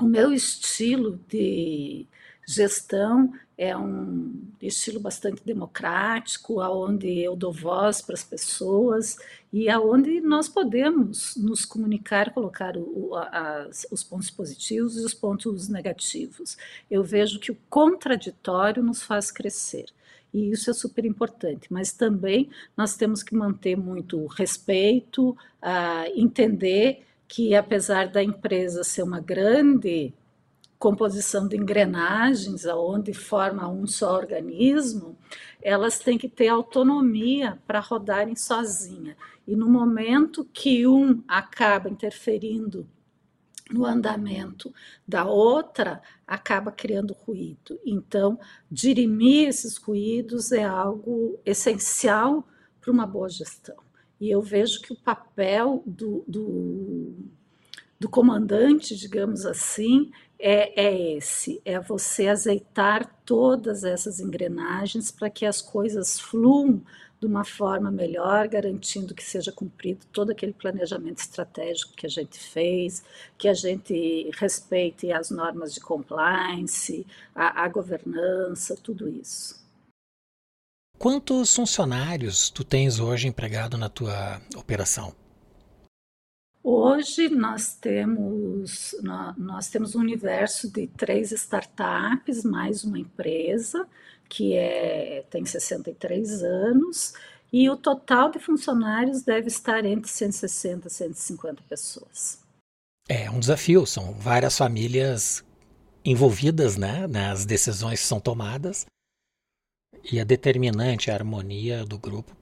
o 0.00 0.04
meu 0.04 0.32
estilo 0.32 1.18
de 1.28 2.06
gestão 2.46 3.32
é 3.58 3.76
um 3.76 4.32
estilo 4.62 5.00
bastante 5.00 5.42
democrático, 5.44 6.60
aonde 6.60 7.18
eu 7.18 7.36
dou 7.36 7.52
voz 7.52 8.00
para 8.00 8.14
as 8.14 8.24
pessoas 8.24 9.18
e 9.52 9.68
aonde 9.68 10.20
nós 10.20 10.48
podemos 10.48 11.36
nos 11.36 11.64
comunicar, 11.64 12.32
colocar 12.32 12.76
o, 12.76 13.14
as, 13.16 13.86
os 13.90 14.02
pontos 14.02 14.30
positivos 14.30 14.96
e 14.96 15.04
os 15.04 15.12
pontos 15.12 15.68
negativos. 15.68 16.56
Eu 16.90 17.02
vejo 17.02 17.40
que 17.40 17.52
o 17.52 17.58
contraditório 17.68 18.82
nos 18.82 19.02
faz 19.02 19.30
crescer. 19.30 19.86
E 20.32 20.50
isso 20.50 20.70
é 20.70 20.74
super 20.74 21.04
importante, 21.04 21.72
mas 21.72 21.92
também 21.92 22.50
nós 22.76 22.96
temos 22.96 23.22
que 23.22 23.34
manter 23.34 23.76
muito 23.76 24.26
respeito, 24.26 25.30
uh, 25.30 26.12
entender 26.14 27.04
que 27.26 27.54
apesar 27.54 28.08
da 28.08 28.22
empresa 28.22 28.84
ser 28.84 29.02
uma 29.02 29.20
grande 29.20 30.12
composição 30.78 31.48
de 31.48 31.56
engrenagens, 31.56 32.64
aonde 32.64 33.12
forma 33.12 33.68
um 33.68 33.86
só 33.86 34.14
organismo, 34.14 35.16
elas 35.60 35.98
têm 35.98 36.16
que 36.16 36.28
ter 36.28 36.48
autonomia 36.48 37.58
para 37.66 37.80
rodarem 37.80 38.36
sozinha. 38.36 39.16
E 39.46 39.56
no 39.56 39.68
momento 39.68 40.48
que 40.52 40.86
um 40.86 41.22
acaba 41.26 41.88
interferindo 41.88 42.86
no 43.70 43.84
andamento 43.84 44.72
da 45.06 45.24
outra, 45.24 46.00
acaba 46.26 46.72
criando 46.72 47.14
ruído. 47.14 47.78
Então, 47.84 48.38
dirimir 48.70 49.48
esses 49.48 49.76
ruídos 49.76 50.52
é 50.52 50.64
algo 50.64 51.38
essencial 51.44 52.46
para 52.80 52.92
uma 52.92 53.06
boa 53.06 53.28
gestão. 53.28 53.76
E 54.20 54.30
eu 54.30 54.42
vejo 54.42 54.80
que 54.80 54.92
o 54.92 54.96
papel 54.96 55.82
do, 55.86 56.24
do, 56.26 57.14
do 58.00 58.08
comandante, 58.08 58.96
digamos 58.96 59.46
assim, 59.46 60.10
é, 60.38 60.80
é, 60.80 61.16
esse: 61.16 61.60
é 61.64 61.78
você 61.80 62.28
azeitar 62.28 63.20
todas 63.24 63.84
essas 63.84 64.20
engrenagens 64.20 65.10
para 65.10 65.28
que 65.28 65.44
as 65.44 65.60
coisas 65.60 66.18
fluam 66.18 66.82
de 67.20 67.26
uma 67.26 67.44
forma 67.44 67.90
melhor, 67.90 68.46
garantindo 68.46 69.14
que 69.14 69.24
seja 69.24 69.50
cumprido 69.50 70.06
todo 70.12 70.30
aquele 70.30 70.52
planejamento 70.52 71.18
estratégico 71.18 71.94
que 71.94 72.06
a 72.06 72.10
gente 72.10 72.38
fez, 72.38 73.02
que 73.36 73.48
a 73.48 73.54
gente 73.54 74.30
respeite 74.34 75.10
as 75.10 75.30
normas 75.30 75.74
de 75.74 75.80
compliance, 75.80 77.06
a, 77.34 77.64
a 77.64 77.68
governança, 77.68 78.76
tudo 78.76 79.08
isso. 79.08 79.58
Quantos 80.96 81.54
funcionários 81.54 82.50
tu 82.50 82.64
tens 82.64 82.98
hoje 82.98 83.28
empregado 83.28 83.76
na 83.76 83.88
tua 83.88 84.40
operação? 84.56 85.14
Hoje 86.62 87.28
nós 87.28 87.74
temos 87.76 88.94
nós 89.36 89.68
temos 89.68 89.94
um 89.94 90.00
universo 90.00 90.70
de 90.70 90.86
três 90.88 91.30
startups 91.32 92.44
mais 92.44 92.84
uma 92.84 92.98
empresa 92.98 93.88
que 94.28 94.54
é 94.54 95.24
tem 95.30 95.44
63 95.44 96.42
anos 96.42 97.14
e 97.52 97.68
o 97.70 97.76
total 97.76 98.30
de 98.30 98.38
funcionários 98.38 99.22
deve 99.22 99.48
estar 99.48 99.84
entre 99.84 100.10
160 100.10 100.86
e 100.86 100.90
150 100.90 101.62
pessoas. 101.68 102.40
É 103.08 103.30
um 103.30 103.40
desafio, 103.40 103.86
são 103.86 104.12
várias 104.12 104.58
famílias 104.58 105.42
envolvidas 106.04 106.76
né, 106.76 107.06
nas 107.06 107.46
decisões 107.46 108.00
que 108.00 108.06
são 108.06 108.20
tomadas 108.20 108.86
e 110.10 110.20
a 110.20 110.24
determinante, 110.24 111.10
a 111.10 111.14
harmonia 111.14 111.84
do 111.84 111.98
grupo 111.98 112.34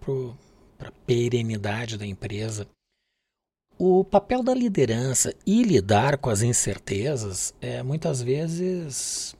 para 0.77 0.89
a 0.89 0.93
perenidade 1.07 1.97
da 1.97 2.07
empresa. 2.07 2.67
O 3.79 4.05
papel 4.05 4.43
da 4.43 4.55
liderança 4.55 5.35
e 5.47 5.63
lidar 5.63 6.19
com 6.19 6.31
as 6.31 6.43
incertezas 6.43 7.55
é 7.61 7.83
muitas 7.83 8.23
vezes 8.23 9.37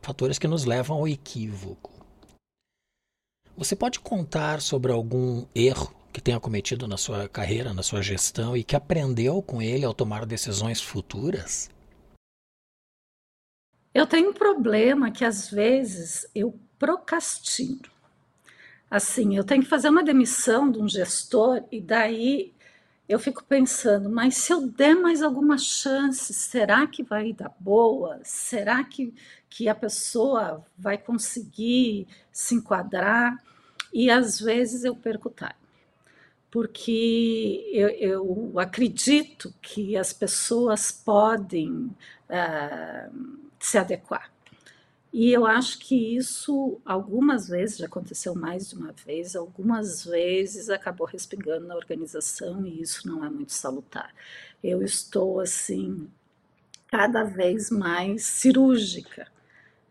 fatores 0.00 0.38
que 0.38 0.48
nos 0.48 0.64
levam 0.64 0.98
ao 0.98 1.08
equívoco. 1.08 1.90
Você 3.56 3.76
pode 3.76 4.00
contar 4.00 4.60
sobre 4.60 4.90
algum 4.90 5.46
erro 5.54 5.94
que 6.12 6.20
tenha 6.20 6.40
cometido 6.40 6.88
na 6.88 6.96
sua 6.96 7.28
carreira, 7.28 7.72
na 7.74 7.82
sua 7.82 8.02
gestão 8.02 8.56
e 8.56 8.64
que 8.64 8.74
aprendeu 8.74 9.42
com 9.42 9.60
ele 9.60 9.84
ao 9.84 9.94
tomar 9.94 10.26
decisões 10.26 10.80
futuras? 10.80 11.70
Eu 13.92 14.06
tenho 14.06 14.30
um 14.30 14.34
problema 14.34 15.10
que 15.10 15.24
às 15.24 15.50
vezes 15.50 16.26
eu 16.34 16.58
procrastino. 16.78 17.90
Assim, 18.90 19.36
eu 19.36 19.44
tenho 19.44 19.62
que 19.62 19.68
fazer 19.68 19.88
uma 19.88 20.02
demissão 20.02 20.70
de 20.70 20.78
um 20.78 20.88
gestor 20.88 21.62
e 21.70 21.80
daí 21.80 22.54
eu 23.10 23.18
fico 23.18 23.42
pensando, 23.42 24.08
mas 24.08 24.36
se 24.36 24.52
eu 24.52 24.68
der 24.68 24.94
mais 24.94 25.20
alguma 25.20 25.58
chance, 25.58 26.32
será 26.32 26.86
que 26.86 27.02
vai 27.02 27.32
dar 27.32 27.52
boa? 27.58 28.20
Será 28.22 28.84
que, 28.84 29.12
que 29.48 29.68
a 29.68 29.74
pessoa 29.74 30.64
vai 30.78 30.96
conseguir 30.96 32.06
se 32.30 32.54
enquadrar? 32.54 33.36
E 33.92 34.08
às 34.08 34.38
vezes 34.40 34.84
eu 34.84 34.94
perco 34.94 35.28
time, 35.28 35.50
porque 36.52 37.68
eu, 37.72 37.88
eu 37.88 38.52
acredito 38.60 39.52
que 39.60 39.96
as 39.96 40.12
pessoas 40.12 40.92
podem 40.92 41.90
uh, 42.30 43.48
se 43.58 43.76
adequar. 43.76 44.30
E 45.12 45.32
eu 45.32 45.44
acho 45.44 45.78
que 45.80 46.16
isso, 46.16 46.80
algumas 46.84 47.48
vezes, 47.48 47.78
já 47.78 47.86
aconteceu 47.86 48.34
mais 48.34 48.68
de 48.70 48.76
uma 48.76 48.92
vez, 48.92 49.34
algumas 49.34 50.04
vezes 50.04 50.70
acabou 50.70 51.06
respingando 51.06 51.66
na 51.66 51.74
organização 51.74 52.64
e 52.64 52.80
isso 52.80 53.08
não 53.08 53.24
é 53.24 53.28
muito 53.30 53.52
salutar. 53.52 54.14
Eu 54.62 54.82
estou, 54.82 55.40
assim, 55.40 56.08
cada 56.88 57.24
vez 57.24 57.70
mais 57.70 58.24
cirúrgica 58.24 59.26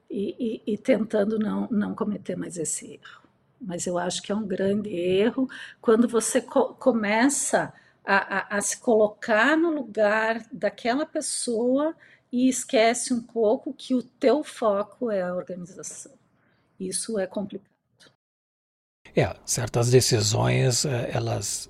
e, 0.10 0.62
e, 0.68 0.74
e 0.74 0.78
tentando 0.78 1.38
não, 1.40 1.68
não 1.70 1.96
cometer 1.96 2.36
mais 2.38 2.58
esse 2.58 2.94
erro. 2.94 3.24
Mas 3.62 3.86
eu 3.86 3.98
acho 3.98 4.22
que 4.22 4.32
é 4.32 4.36
um 4.36 4.48
grande 4.48 4.90
erro 4.90 5.50
quando 5.82 6.08
você 6.08 6.42
co 6.42 6.74
começa 6.76 7.74
a, 8.12 8.56
a, 8.56 8.58
a 8.58 8.62
se 8.62 8.80
colocar 8.80 9.56
no 9.56 9.70
lugar 9.70 10.44
daquela 10.52 11.06
pessoa 11.06 11.96
e 12.32 12.50
esquece 12.50 13.14
um 13.14 13.22
pouco 13.22 13.72
que 13.72 13.94
o 13.94 14.02
teu 14.02 14.44
foco 14.44 15.12
é 15.12 15.22
a 15.22 15.36
organização. 15.36 16.14
Isso 16.80 17.20
é 17.20 17.28
complicado. 17.28 17.70
É, 19.16 19.36
certas 19.46 19.92
decisões 19.92 20.86
eh, 20.86 21.12
elas 21.14 21.70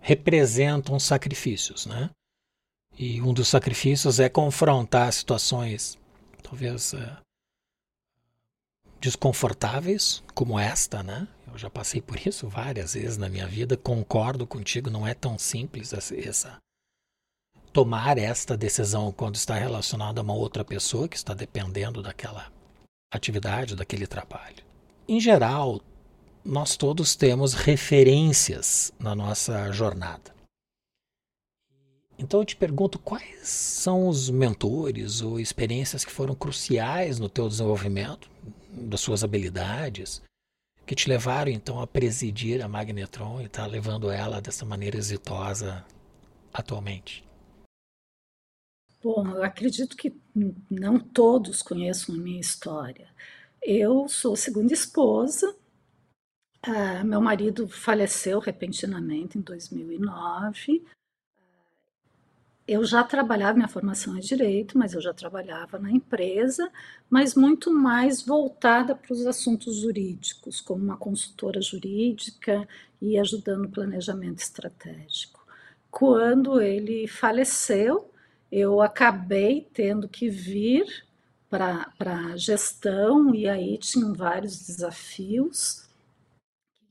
representam 0.00 0.98
sacrifícios, 0.98 1.86
né? 1.86 2.10
E 2.98 3.22
um 3.22 3.32
dos 3.32 3.46
sacrifícios 3.46 4.18
é 4.18 4.28
confrontar 4.28 5.12
situações 5.12 5.96
talvez 6.42 6.92
uh, 6.92 7.18
desconfortáveis 9.00 10.22
como 10.34 10.58
esta, 10.58 11.02
né? 11.02 11.28
Eu 11.50 11.58
já 11.58 11.70
passei 11.70 12.00
por 12.00 12.26
isso 12.26 12.48
várias 12.48 12.94
vezes 12.94 13.16
na 13.16 13.28
minha 13.28 13.46
vida. 13.46 13.76
Concordo 13.76 14.46
contigo, 14.46 14.90
não 14.90 15.06
é 15.06 15.14
tão 15.14 15.38
simples 15.38 15.92
essa 15.92 16.58
tomar 17.72 18.16
esta 18.16 18.56
decisão 18.56 19.12
quando 19.12 19.34
está 19.34 19.54
relacionado 19.54 20.18
a 20.18 20.22
uma 20.22 20.32
outra 20.32 20.64
pessoa 20.64 21.06
que 21.06 21.16
está 21.16 21.34
dependendo 21.34 22.02
daquela 22.02 22.50
atividade, 23.12 23.76
daquele 23.76 24.06
trabalho. 24.06 24.64
Em 25.06 25.20
geral, 25.20 25.82
nós 26.42 26.74
todos 26.74 27.14
temos 27.14 27.52
referências 27.52 28.92
na 28.98 29.14
nossa 29.14 29.70
jornada. 29.72 30.34
Então 32.18 32.40
eu 32.40 32.46
te 32.46 32.56
pergunto 32.56 32.98
quais 32.98 33.46
são 33.46 34.08
os 34.08 34.30
mentores 34.30 35.20
ou 35.20 35.38
experiências 35.38 36.02
que 36.02 36.10
foram 36.10 36.34
cruciais 36.34 37.18
no 37.18 37.28
teu 37.28 37.46
desenvolvimento, 37.46 38.30
das 38.76 39.00
suas 39.00 39.24
habilidades, 39.24 40.22
que 40.84 40.94
te 40.94 41.08
levaram 41.08 41.50
então 41.50 41.80
a 41.80 41.86
presidir 41.86 42.62
a 42.62 42.68
Magnetron 42.68 43.40
e 43.40 43.46
estar 43.46 43.64
tá 43.64 43.68
levando 43.68 44.10
ela 44.10 44.40
dessa 44.40 44.64
maneira 44.64 44.96
exitosa 44.96 45.84
atualmente. 46.52 47.24
Bom, 49.02 49.28
eu 49.28 49.42
acredito 49.42 49.96
que 49.96 50.14
não 50.70 50.98
todos 50.98 51.62
conheçam 51.62 52.14
a 52.14 52.18
minha 52.18 52.40
história. 52.40 53.08
Eu 53.62 54.08
sou 54.08 54.36
segunda 54.36 54.72
esposa. 54.72 55.54
Uh, 56.66 57.04
meu 57.04 57.20
marido 57.20 57.68
faleceu 57.68 58.38
repentinamente 58.38 59.38
em 59.38 59.40
2009. 59.40 60.84
Eu 62.68 62.84
já 62.84 63.04
trabalhava, 63.04 63.54
minha 63.54 63.68
formação 63.68 64.16
é 64.16 64.20
direito, 64.20 64.76
mas 64.76 64.92
eu 64.92 65.00
já 65.00 65.14
trabalhava 65.14 65.78
na 65.78 65.90
empresa, 65.90 66.68
mas 67.08 67.36
muito 67.36 67.72
mais 67.72 68.22
voltada 68.22 68.94
para 68.94 69.12
os 69.12 69.24
assuntos 69.24 69.76
jurídicos, 69.76 70.60
como 70.60 70.82
uma 70.82 70.96
consultora 70.96 71.60
jurídica 71.60 72.66
e 73.00 73.18
ajudando 73.18 73.62
no 73.62 73.70
planejamento 73.70 74.40
estratégico. 74.40 75.46
Quando 75.90 76.60
ele 76.60 77.06
faleceu, 77.06 78.10
eu 78.50 78.80
acabei 78.80 79.68
tendo 79.72 80.08
que 80.08 80.28
vir 80.28 81.06
para 81.48 81.92
a 82.00 82.36
gestão, 82.36 83.32
e 83.32 83.48
aí 83.48 83.78
tinham 83.78 84.12
vários 84.12 84.66
desafios 84.66 85.86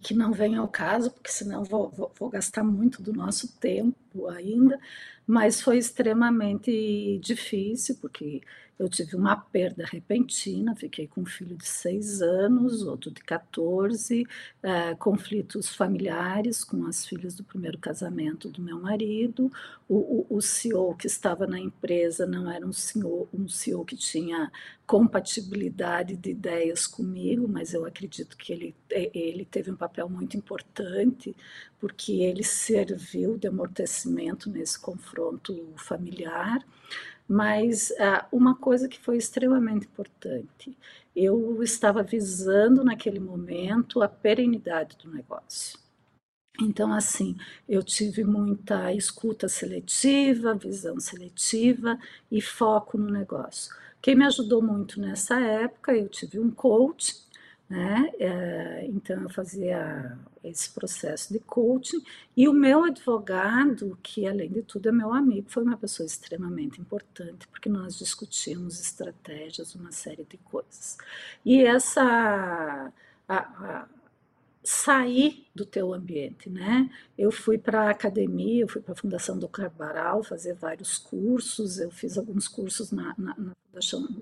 que 0.01 0.13
não 0.13 0.31
vem 0.31 0.55
ao 0.55 0.67
caso, 0.67 1.09
porque 1.11 1.31
senão 1.31 1.63
vou, 1.63 1.89
vou, 1.89 2.11
vou, 2.17 2.29
gastar 2.29 2.63
muito 2.63 3.01
do 3.01 3.11
nosso 3.11 3.57
tempo 3.59 4.27
ainda, 4.27 4.79
mas 5.27 5.61
foi 5.61 5.77
extremamente 5.77 7.19
difícil, 7.19 7.97
porque 8.01 8.41
eu 8.77 8.89
tive 8.89 9.15
uma 9.15 9.37
perda 9.37 9.85
repentina, 9.85 10.75
fiquei 10.75 11.07
com 11.07 11.21
um 11.21 11.25
filho 11.25 11.55
de 11.55 11.65
seis 11.65 12.21
anos, 12.21 12.83
outro 12.83 13.09
de 13.09 13.21
14, 13.21 14.27
é, 14.61 14.93
conflitos 14.95 15.73
familiares 15.73 16.63
com 16.63 16.85
as 16.85 17.05
filhas 17.05 17.35
do 17.35 17.43
primeiro 17.43 17.77
casamento 17.77 18.49
do 18.49 18.61
meu 18.61 18.79
marido. 18.79 19.49
O, 19.87 20.25
o, 20.29 20.37
o 20.37 20.41
CEO 20.41 20.93
que 20.95 21.07
estava 21.07 21.47
na 21.47 21.59
empresa 21.59 22.25
não 22.25 22.51
era 22.51 22.65
um 22.65 22.73
CEO, 22.73 23.29
um 23.33 23.47
CEO 23.47 23.85
que 23.85 23.95
tinha 23.95 24.51
compatibilidade 24.85 26.15
de 26.17 26.31
ideias 26.31 26.85
comigo, 26.85 27.47
mas 27.47 27.73
eu 27.73 27.85
acredito 27.85 28.35
que 28.35 28.51
ele, 28.51 28.75
ele 28.89 29.45
teve 29.45 29.71
um 29.71 29.75
papel 29.75 30.09
muito 30.09 30.35
importante, 30.35 31.35
porque 31.79 32.21
ele 32.21 32.43
serviu 32.43 33.37
de 33.37 33.47
amortecimento 33.47 34.49
nesse 34.49 34.79
confronto 34.79 35.73
familiar. 35.77 36.59
Mas 37.27 37.91
ah, 37.99 38.27
uma 38.31 38.55
coisa 38.55 38.87
que 38.87 38.99
foi 38.99 39.17
extremamente 39.17 39.87
importante, 39.87 40.77
eu 41.15 41.61
estava 41.63 42.03
visando 42.03 42.83
naquele 42.83 43.19
momento 43.19 44.01
a 44.01 44.07
perenidade 44.07 44.97
do 44.97 45.11
negócio. 45.11 45.79
Então, 46.61 46.93
assim, 46.93 47.35
eu 47.67 47.83
tive 47.83 48.23
muita 48.23 48.93
escuta 48.93 49.49
seletiva, 49.49 50.53
visão 50.55 50.99
seletiva 50.99 51.99
e 52.31 52.41
foco 52.41 52.97
no 52.97 53.11
negócio. 53.11 53.75
Quem 54.01 54.15
me 54.15 54.25
ajudou 54.25 54.61
muito 54.61 55.01
nessa 55.01 55.39
época, 55.39 55.93
eu 55.95 56.07
tive 56.07 56.39
um 56.39 56.51
coach 56.51 57.24
né? 57.69 58.11
É, 58.19 58.85
então 58.87 59.23
eu 59.23 59.29
fazia 59.29 60.17
esse 60.43 60.69
processo 60.69 61.33
de 61.33 61.39
coaching 61.39 62.03
e 62.37 62.47
o 62.47 62.53
meu 62.53 62.83
advogado, 62.83 63.97
que 64.03 64.27
além 64.27 64.51
de 64.51 64.61
tudo 64.61 64.89
é 64.89 64.91
meu 64.91 65.11
amigo, 65.13 65.49
foi 65.49 65.63
uma 65.63 65.77
pessoa 65.77 66.05
extremamente 66.05 66.79
importante 66.79 67.47
porque 67.47 67.67
nós 67.67 67.97
discutimos 67.97 68.79
estratégias, 68.79 69.73
uma 69.73 69.91
série 69.91 70.25
de 70.25 70.37
coisas. 70.37 70.97
E 71.43 71.63
essa 71.63 72.01
a, 73.27 73.37
a, 73.37 73.87
sair 74.65 75.45
do 75.53 75.65
teu 75.65 75.93
ambiente, 75.93 76.49
né? 76.49 76.89
Eu 77.17 77.31
fui 77.31 77.57
para 77.57 77.83
a 77.83 77.89
academia, 77.91 78.63
eu 78.63 78.67
fui 78.67 78.81
para 78.81 78.93
a 78.93 78.97
Fundação 78.97 79.37
do 79.37 79.47
Carbaral 79.47 80.23
fazer 80.23 80.55
vários 80.55 80.97
cursos, 80.97 81.79
eu 81.79 81.91
fiz 81.91 82.17
alguns 82.17 82.47
cursos 82.47 82.91
na, 82.91 83.13
na, 83.17 83.35
na 83.37 83.51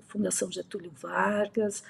Fundação, 0.06 0.50
Getúlio 0.50 0.92
Vargas, 0.94 1.82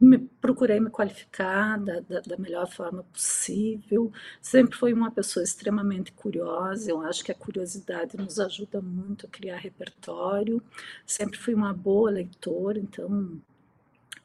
me, 0.00 0.18
procurei 0.18 0.80
me 0.80 0.90
qualificar 0.90 1.78
da, 1.78 2.00
da, 2.00 2.20
da, 2.20 2.36
melhor 2.36 2.68
forma 2.68 3.04
possível, 3.04 4.10
sempre 4.40 4.76
fui 4.76 4.92
uma 4.92 5.10
pessoa 5.10 5.44
extremamente 5.44 6.10
curiosa, 6.12 6.90
eu 6.90 7.00
acho 7.02 7.22
que 7.22 7.30
a 7.30 7.34
curiosidade 7.34 8.16
nos 8.16 8.40
ajuda 8.40 8.80
muito 8.80 9.26
a 9.26 9.28
criar 9.28 9.58
repertório, 9.58 10.62
sempre 11.06 11.38
fui 11.38 11.54
uma 11.54 11.72
boa 11.72 12.10
leitora, 12.10 12.78
então 12.78 13.40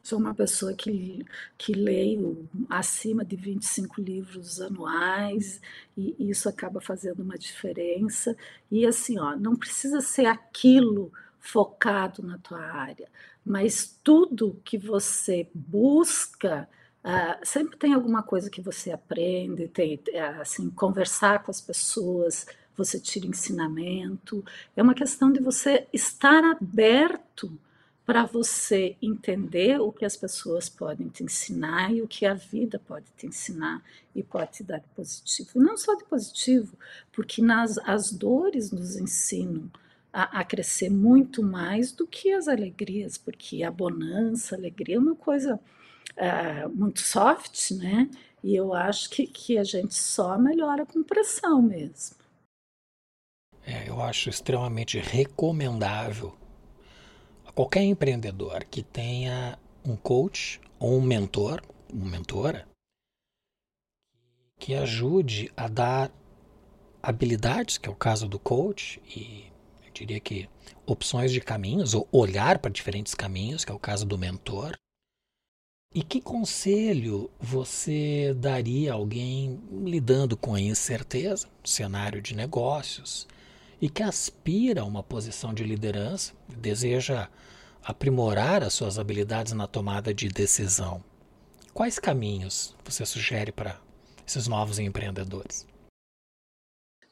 Sou 0.06 0.20
uma 0.20 0.32
pessoa 0.32 0.72
que, 0.72 1.26
que 1.58 1.72
leio 1.72 2.48
acima 2.70 3.24
de 3.24 3.34
25 3.34 4.00
livros 4.00 4.60
anuais 4.60 5.60
e 5.96 6.14
isso 6.30 6.48
acaba 6.48 6.80
fazendo 6.80 7.24
uma 7.24 7.36
diferença. 7.36 8.36
E 8.70 8.86
assim, 8.86 9.18
ó, 9.18 9.34
não 9.34 9.56
precisa 9.56 10.00
ser 10.00 10.26
aquilo 10.26 11.12
focado 11.40 12.22
na 12.22 12.38
tua 12.38 12.60
área, 12.60 13.08
mas 13.44 13.98
tudo 14.04 14.60
que 14.64 14.78
você 14.78 15.48
busca 15.52 16.68
Uh, 17.04 17.38
sempre 17.44 17.76
tem 17.76 17.94
alguma 17.94 18.20
coisa 18.20 18.50
que 18.50 18.60
você 18.60 18.90
aprende, 18.90 19.68
tem, 19.68 20.00
assim, 20.40 20.68
conversar 20.70 21.40
com 21.44 21.52
as 21.52 21.60
pessoas, 21.60 22.48
você 22.76 22.98
tira 22.98 23.28
ensinamento. 23.28 24.44
É 24.74 24.82
uma 24.82 24.92
questão 24.92 25.30
de 25.30 25.38
você 25.38 25.86
estar 25.92 26.42
aberto 26.42 27.56
para 28.06 28.24
você 28.24 28.96
entender 29.02 29.80
o 29.80 29.90
que 29.90 30.04
as 30.04 30.16
pessoas 30.16 30.68
podem 30.68 31.08
te 31.08 31.24
ensinar 31.24 31.92
e 31.92 32.00
o 32.00 32.06
que 32.06 32.24
a 32.24 32.34
vida 32.34 32.78
pode 32.78 33.06
te 33.16 33.26
ensinar 33.26 33.82
e 34.14 34.22
pode 34.22 34.52
te 34.52 34.62
dar 34.62 34.78
de 34.78 34.86
positivo. 34.94 35.50
E 35.56 35.58
não 35.58 35.76
só 35.76 35.92
de 35.96 36.04
positivo, 36.04 36.78
porque 37.12 37.42
nas, 37.42 37.76
as 37.78 38.12
dores 38.12 38.70
nos 38.70 38.94
ensinam 38.94 39.68
a, 40.12 40.38
a, 40.38 40.44
crescer 40.44 40.88
muito 40.88 41.42
mais 41.42 41.90
do 41.90 42.06
que 42.06 42.32
as 42.32 42.46
alegrias, 42.46 43.18
porque 43.18 43.64
a 43.64 43.72
bonança, 43.72 44.54
a 44.54 44.58
alegria 44.58 44.94
é 44.94 45.00
uma 45.00 45.16
coisa 45.16 45.58
uh, 46.16 46.68
muito 46.68 47.00
soft, 47.00 47.72
né? 47.72 48.08
E 48.42 48.54
eu 48.54 48.72
acho 48.72 49.10
que, 49.10 49.26
que 49.26 49.58
a 49.58 49.64
gente 49.64 49.94
só 49.96 50.38
melhora 50.38 50.86
com 50.86 51.02
pressão 51.02 51.60
mesmo. 51.60 52.16
é, 53.66 53.88
eu 53.88 54.00
acho 54.00 54.30
extremamente 54.30 54.96
recomendável 55.00 56.45
qualquer 57.56 57.82
empreendedor 57.82 58.64
que 58.64 58.82
tenha 58.82 59.58
um 59.82 59.96
coach 59.96 60.60
ou 60.78 60.98
um 60.98 61.00
mentor, 61.00 61.62
uma 61.90 62.10
mentora, 62.10 62.68
que 64.58 64.74
ajude 64.74 65.50
a 65.56 65.66
dar 65.66 66.12
habilidades, 67.02 67.78
que 67.78 67.88
é 67.88 67.92
o 67.92 67.96
caso 67.96 68.28
do 68.28 68.38
coach, 68.38 69.00
e 69.08 69.46
eu 69.86 69.92
diria 69.94 70.20
que 70.20 70.50
opções 70.84 71.32
de 71.32 71.40
caminhos, 71.40 71.94
ou 71.94 72.06
olhar 72.12 72.58
para 72.58 72.70
diferentes 72.70 73.14
caminhos, 73.14 73.64
que 73.64 73.72
é 73.72 73.74
o 73.74 73.78
caso 73.78 74.04
do 74.04 74.18
mentor. 74.18 74.76
E 75.94 76.02
que 76.02 76.20
conselho 76.20 77.30
você 77.40 78.34
daria 78.34 78.92
a 78.92 78.96
alguém 78.96 79.58
lidando 79.70 80.36
com 80.36 80.54
a 80.54 80.60
incerteza, 80.60 81.48
cenário 81.64 82.20
de 82.20 82.34
negócios, 82.34 83.26
e 83.80 83.88
que 83.88 84.02
aspira 84.02 84.80
a 84.80 84.84
uma 84.84 85.02
posição 85.02 85.52
de 85.52 85.64
liderança, 85.64 86.32
deseja 86.48 87.28
aprimorar 87.82 88.62
as 88.62 88.74
suas 88.74 88.98
habilidades 88.98 89.52
na 89.52 89.66
tomada 89.66 90.12
de 90.12 90.28
decisão? 90.28 91.02
Quais 91.72 91.98
caminhos 91.98 92.74
você 92.84 93.04
sugere 93.04 93.52
para 93.52 93.78
esses 94.26 94.48
novos 94.48 94.78
empreendedores? 94.78 95.66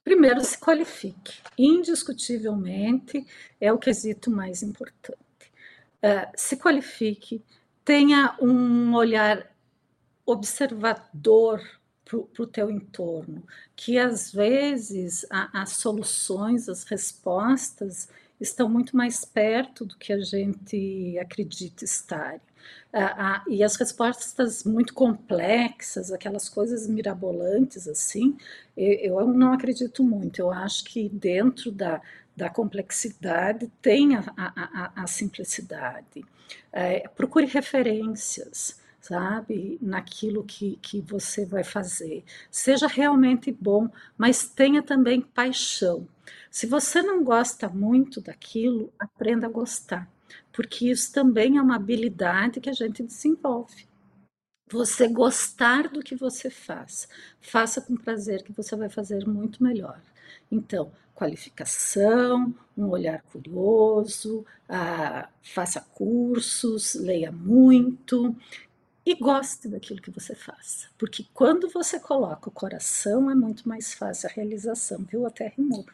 Primeiro, 0.02 0.44
se 0.44 0.58
qualifique. 0.58 1.40
Indiscutivelmente 1.58 3.26
é 3.60 3.72
o 3.72 3.78
quesito 3.78 4.30
mais 4.30 4.62
importante. 4.62 5.18
Uh, 6.02 6.30
se 6.34 6.56
qualifique, 6.56 7.42
tenha 7.84 8.36
um 8.40 8.94
olhar 8.94 9.50
observador 10.26 11.62
para 12.04 12.18
o 12.18 12.46
teu 12.46 12.70
entorno, 12.70 13.42
que 13.74 13.98
às 13.98 14.30
vezes 14.30 15.26
as 15.30 15.70
soluções, 15.70 16.68
as 16.68 16.84
respostas 16.84 18.08
estão 18.40 18.68
muito 18.68 18.96
mais 18.96 19.24
perto 19.24 19.84
do 19.84 19.96
que 19.96 20.12
a 20.12 20.20
gente 20.20 21.18
acredita 21.18 21.84
estar. 21.84 22.40
Ah, 22.92 23.36
ah, 23.36 23.44
e 23.48 23.62
as 23.62 23.76
respostas 23.76 24.64
muito 24.64 24.94
complexas, 24.94 26.12
aquelas 26.12 26.48
coisas 26.48 26.86
mirabolantes 26.86 27.88
assim, 27.88 28.36
eu, 28.76 29.20
eu 29.20 29.28
não 29.28 29.52
acredito 29.52 30.02
muito. 30.04 30.38
Eu 30.38 30.50
acho 30.50 30.84
que 30.84 31.08
dentro 31.08 31.70
da, 31.72 32.00
da 32.36 32.48
complexidade 32.48 33.70
tem 33.82 34.14
a, 34.16 34.24
a, 34.36 34.92
a, 34.94 35.02
a 35.02 35.06
simplicidade. 35.06 36.24
É, 36.72 37.08
procure 37.08 37.46
referências 37.46 38.78
sabe, 39.06 39.78
naquilo 39.82 40.42
que, 40.44 40.76
que 40.80 41.00
você 41.00 41.44
vai 41.44 41.62
fazer. 41.62 42.24
Seja 42.50 42.86
realmente 42.86 43.52
bom, 43.52 43.88
mas 44.16 44.48
tenha 44.48 44.82
também 44.82 45.20
paixão. 45.20 46.08
Se 46.50 46.66
você 46.66 47.02
não 47.02 47.22
gosta 47.22 47.68
muito 47.68 48.20
daquilo, 48.20 48.90
aprenda 48.98 49.46
a 49.46 49.50
gostar, 49.50 50.08
porque 50.52 50.90
isso 50.90 51.12
também 51.12 51.58
é 51.58 51.62
uma 51.62 51.76
habilidade 51.76 52.60
que 52.60 52.70
a 52.70 52.72
gente 52.72 53.02
desenvolve. 53.02 53.86
Você 54.70 55.06
gostar 55.06 55.88
do 55.88 56.00
que 56.00 56.16
você 56.16 56.48
faz, 56.48 57.06
faça 57.40 57.82
com 57.82 57.96
prazer, 57.96 58.42
que 58.42 58.52
você 58.52 58.74
vai 58.74 58.88
fazer 58.88 59.26
muito 59.26 59.62
melhor. 59.62 60.00
Então, 60.50 60.90
qualificação, 61.14 62.54
um 62.76 62.88
olhar 62.88 63.22
curioso, 63.22 64.44
ah, 64.68 65.28
faça 65.42 65.80
cursos, 65.80 66.94
leia 66.94 67.30
muito 67.30 68.34
e 69.06 69.14
goste 69.14 69.68
daquilo 69.68 70.00
que 70.00 70.10
você 70.10 70.34
faz. 70.34 70.88
Porque 70.96 71.26
quando 71.34 71.68
você 71.68 72.00
coloca 72.00 72.48
o 72.48 72.52
coração, 72.52 73.30
é 73.30 73.34
muito 73.34 73.68
mais 73.68 73.92
fácil 73.92 74.28
a 74.28 74.32
realização, 74.32 75.04
viu? 75.04 75.26
Até 75.26 75.48
rimou. 75.48 75.84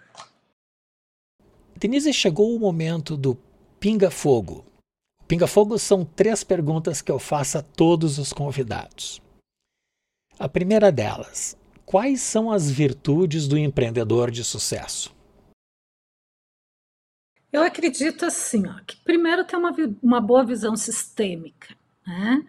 Denise, 1.76 2.12
chegou 2.12 2.54
o 2.54 2.60
momento 2.60 3.16
do 3.16 3.36
pinga-fogo. 3.80 4.64
Pinga-fogo 5.26 5.78
são 5.78 6.04
três 6.04 6.44
perguntas 6.44 7.00
que 7.00 7.10
eu 7.10 7.18
faço 7.18 7.58
a 7.58 7.62
todos 7.62 8.18
os 8.18 8.32
convidados. 8.32 9.20
A 10.38 10.48
primeira 10.48 10.92
delas: 10.92 11.56
quais 11.86 12.20
são 12.20 12.50
as 12.50 12.70
virtudes 12.70 13.48
do 13.48 13.56
empreendedor 13.58 14.30
de 14.30 14.44
sucesso? 14.44 15.14
Eu 17.52 17.62
acredito 17.62 18.24
assim, 18.24 18.66
ó, 18.68 18.80
que 18.86 18.96
primeiro 18.98 19.44
ter 19.44 19.56
uma, 19.56 19.74
uma 20.00 20.20
boa 20.20 20.44
visão 20.44 20.76
sistêmica, 20.76 21.74
né? 22.06 22.46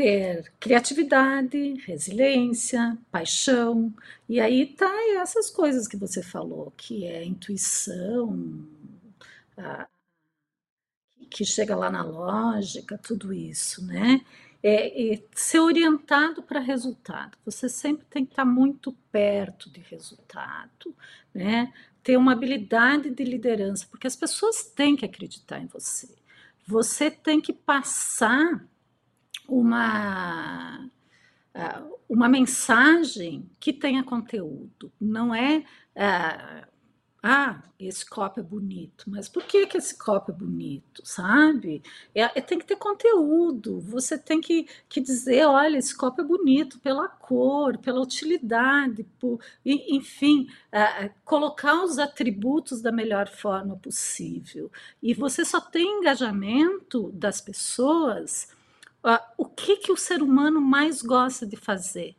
Ter 0.00 0.50
criatividade, 0.58 1.74
resiliência, 1.86 2.96
paixão, 3.10 3.92
e 4.26 4.40
aí 4.40 4.64
tá 4.64 4.90
essas 5.20 5.50
coisas 5.50 5.86
que 5.86 5.94
você 5.94 6.22
falou, 6.22 6.72
que 6.74 7.04
é 7.04 7.22
intuição, 7.22 8.66
a, 9.58 9.86
que 11.30 11.44
chega 11.44 11.76
lá 11.76 11.90
na 11.90 12.02
lógica, 12.02 12.96
tudo 12.96 13.30
isso, 13.30 13.84
né? 13.84 14.22
É, 14.62 15.12
é 15.12 15.22
ser 15.34 15.60
orientado 15.60 16.42
para 16.42 16.60
resultado. 16.60 17.36
Você 17.44 17.68
sempre 17.68 18.06
tem 18.08 18.24
que 18.24 18.32
estar 18.32 18.46
tá 18.46 18.50
muito 18.50 18.92
perto 19.12 19.68
de 19.68 19.80
resultado, 19.80 20.96
né? 21.34 21.74
Ter 22.02 22.16
uma 22.16 22.32
habilidade 22.32 23.10
de 23.10 23.22
liderança, 23.22 23.86
porque 23.90 24.06
as 24.06 24.16
pessoas 24.16 24.62
têm 24.62 24.96
que 24.96 25.04
acreditar 25.04 25.60
em 25.60 25.66
você. 25.66 26.08
Você 26.66 27.10
tem 27.10 27.38
que 27.38 27.52
passar 27.52 28.66
uma, 29.50 30.88
ah, 31.54 31.82
uma 32.08 32.28
mensagem 32.28 33.50
que 33.58 33.72
tenha 33.72 34.04
conteúdo. 34.04 34.92
Não 35.00 35.34
é, 35.34 35.64
ah, 35.96 36.66
ah, 37.22 37.62
esse 37.78 38.08
copo 38.08 38.40
é 38.40 38.42
bonito, 38.42 39.04
mas 39.08 39.28
por 39.28 39.42
que, 39.44 39.66
que 39.66 39.76
esse 39.76 39.96
copo 39.98 40.30
é 40.30 40.34
bonito, 40.34 41.02
sabe? 41.04 41.82
É, 42.14 42.22
é, 42.22 42.40
tem 42.40 42.58
que 42.58 42.64
ter 42.64 42.76
conteúdo, 42.76 43.78
você 43.80 44.16
tem 44.16 44.40
que, 44.40 44.66
que 44.88 45.00
dizer, 45.00 45.44
olha, 45.44 45.76
esse 45.76 45.94
copo 45.94 46.22
é 46.22 46.24
bonito 46.24 46.78
pela 46.78 47.08
cor, 47.08 47.76
pela 47.78 48.00
utilidade, 48.00 49.04
por, 49.18 49.38
enfim, 49.64 50.48
ah, 50.72 51.10
colocar 51.24 51.82
os 51.84 51.98
atributos 51.98 52.80
da 52.80 52.92
melhor 52.92 53.28
forma 53.28 53.76
possível. 53.76 54.70
E 55.02 55.12
você 55.12 55.44
só 55.44 55.60
tem 55.60 55.98
engajamento 55.98 57.10
das 57.12 57.40
pessoas 57.40 58.48
o 59.36 59.44
que, 59.44 59.76
que 59.76 59.92
o 59.92 59.96
ser 59.96 60.22
humano 60.22 60.60
mais 60.60 61.02
gosta 61.02 61.46
de 61.46 61.56
fazer? 61.56 62.14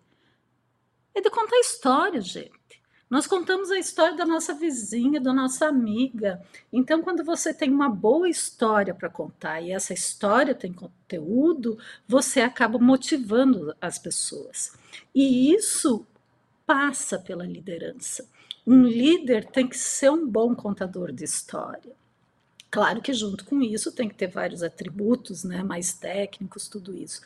É 1.13 1.22
de 1.22 1.30
contar 1.30 1.60
história, 1.60 2.22
gente. 2.22 2.52
Nós 3.10 3.28
contamos 3.28 3.70
a 3.70 3.78
história 3.78 4.15
da 4.15 4.26
nossa 4.26 4.54
vizinha, 4.54 5.20
da 5.20 5.34
nossa 5.34 5.67
amiga. 5.67 6.41
Então, 6.72 7.02
quando 7.02 7.26
você 7.26 7.54
tem 7.54 7.70
uma 7.70 7.89
boa 7.89 8.30
história 8.30 8.96
para 8.96 9.10
contar 9.10 9.60
e 9.60 9.74
essa 9.74 9.94
história 9.94 10.56
tem 10.56 10.72
conteúdo, 10.72 11.78
você 12.08 12.39
acaba 12.39 12.80
motivando 12.80 13.76
as 13.82 14.00
pessoas. 14.00 14.74
E 15.13 15.54
isso 15.54 16.08
passa 16.65 17.20
pela 17.20 17.46
liderança. 17.46 18.26
Um 18.65 18.84
líder 18.84 19.46
tem 19.46 19.67
que 19.67 19.78
ser 19.78 20.10
um 20.10 20.26
bom 20.26 20.56
contador 20.56 21.12
de 21.12 21.26
história. 21.26 21.94
Claro 22.71 23.01
que 23.01 23.13
junto 23.13 23.43
com 23.43 23.62
isso 23.62 23.91
tem 23.91 24.07
que 24.07 24.15
ter 24.15 24.27
vários 24.27 24.63
atributos, 24.63 25.43
né, 25.43 25.62
mais 25.62 25.93
técnicos, 25.93 26.69
tudo 26.69 26.95
isso. 26.95 27.21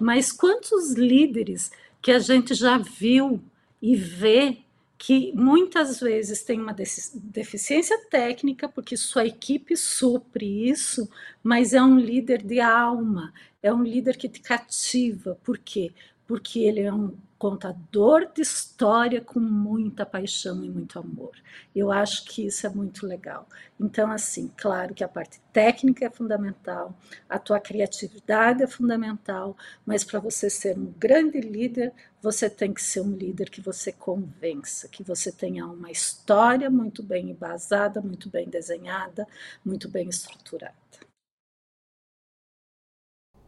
Mas 0.00 0.32
quantos 0.32 0.92
líderes 0.92 1.70
que 2.02 2.10
a 2.10 2.18
gente 2.18 2.52
já 2.52 2.78
viu 2.78 3.40
e 3.80 3.94
vê 3.94 4.58
que 4.98 5.32
muitas 5.32 6.00
vezes 6.00 6.42
tem 6.42 6.60
uma 6.60 6.74
deficiência 7.14 7.96
técnica, 8.10 8.68
porque 8.68 8.96
sua 8.96 9.24
equipe 9.24 9.76
supre 9.76 10.68
isso, 10.68 11.08
mas 11.42 11.72
é 11.72 11.80
um 11.80 11.96
líder 11.96 12.42
de 12.42 12.60
alma, 12.60 13.32
é 13.62 13.72
um 13.72 13.84
líder 13.84 14.16
que 14.16 14.28
te 14.28 14.40
cativa. 14.40 15.38
Por 15.44 15.58
quê? 15.58 15.92
Porque 16.26 16.58
ele 16.58 16.80
é 16.80 16.92
um 16.92 17.16
contador 17.38 18.30
de 18.34 18.42
história 18.42 19.20
com 19.20 19.38
muita 19.38 20.04
paixão 20.04 20.64
e 20.64 20.68
muito 20.68 20.98
amor. 20.98 21.30
Eu 21.74 21.92
acho 21.92 22.24
que 22.24 22.44
isso 22.46 22.66
é 22.66 22.70
muito 22.70 23.06
legal. 23.06 23.48
Então, 23.78 24.10
assim, 24.10 24.50
claro 24.56 24.92
que 24.92 25.04
a 25.04 25.08
parte 25.08 25.40
técnica 25.52 26.06
é 26.06 26.10
fundamental, 26.10 26.92
a 27.28 27.38
tua 27.38 27.60
criatividade 27.60 28.62
é 28.62 28.66
fundamental, 28.66 29.56
mas 29.86 30.02
para 30.02 30.18
você 30.18 30.50
ser 30.50 30.76
um 30.76 30.92
grande 30.98 31.40
líder, 31.40 31.92
você 32.20 32.50
tem 32.50 32.74
que 32.74 32.82
ser 32.82 33.00
um 33.00 33.12
líder 33.12 33.48
que 33.50 33.60
você 33.60 33.92
convença, 33.92 34.88
que 34.88 35.04
você 35.04 35.30
tenha 35.30 35.64
uma 35.66 35.90
história 35.90 36.68
muito 36.68 37.02
bem 37.02 37.30
embasada, 37.30 38.00
muito 38.00 38.28
bem 38.28 38.48
desenhada, 38.48 39.26
muito 39.64 39.88
bem 39.88 40.08
estruturada. 40.08 40.74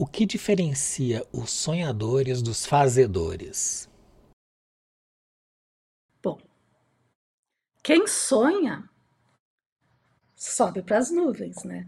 O 0.03 0.07
que 0.07 0.25
diferencia 0.25 1.29
os 1.31 1.51
sonhadores 1.51 2.41
dos 2.41 2.65
fazedores? 2.65 3.87
Bom, 6.23 6.41
quem 7.83 8.07
sonha 8.07 8.89
sobe 10.35 10.81
para 10.81 10.97
as 10.97 11.11
nuvens, 11.11 11.65
né? 11.65 11.87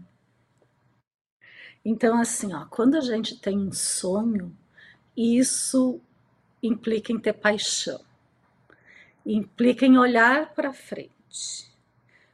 Então, 1.83 2.21
assim, 2.21 2.53
ó, 2.53 2.67
quando 2.67 2.97
a 2.97 3.01
gente 3.01 3.39
tem 3.39 3.57
um 3.57 3.71
sonho, 3.71 4.55
isso 5.17 5.99
implica 6.61 7.11
em 7.11 7.19
ter 7.19 7.33
paixão, 7.33 7.99
implica 9.25 9.87
em 9.87 9.97
olhar 9.97 10.53
para 10.53 10.71
frente. 10.71 11.72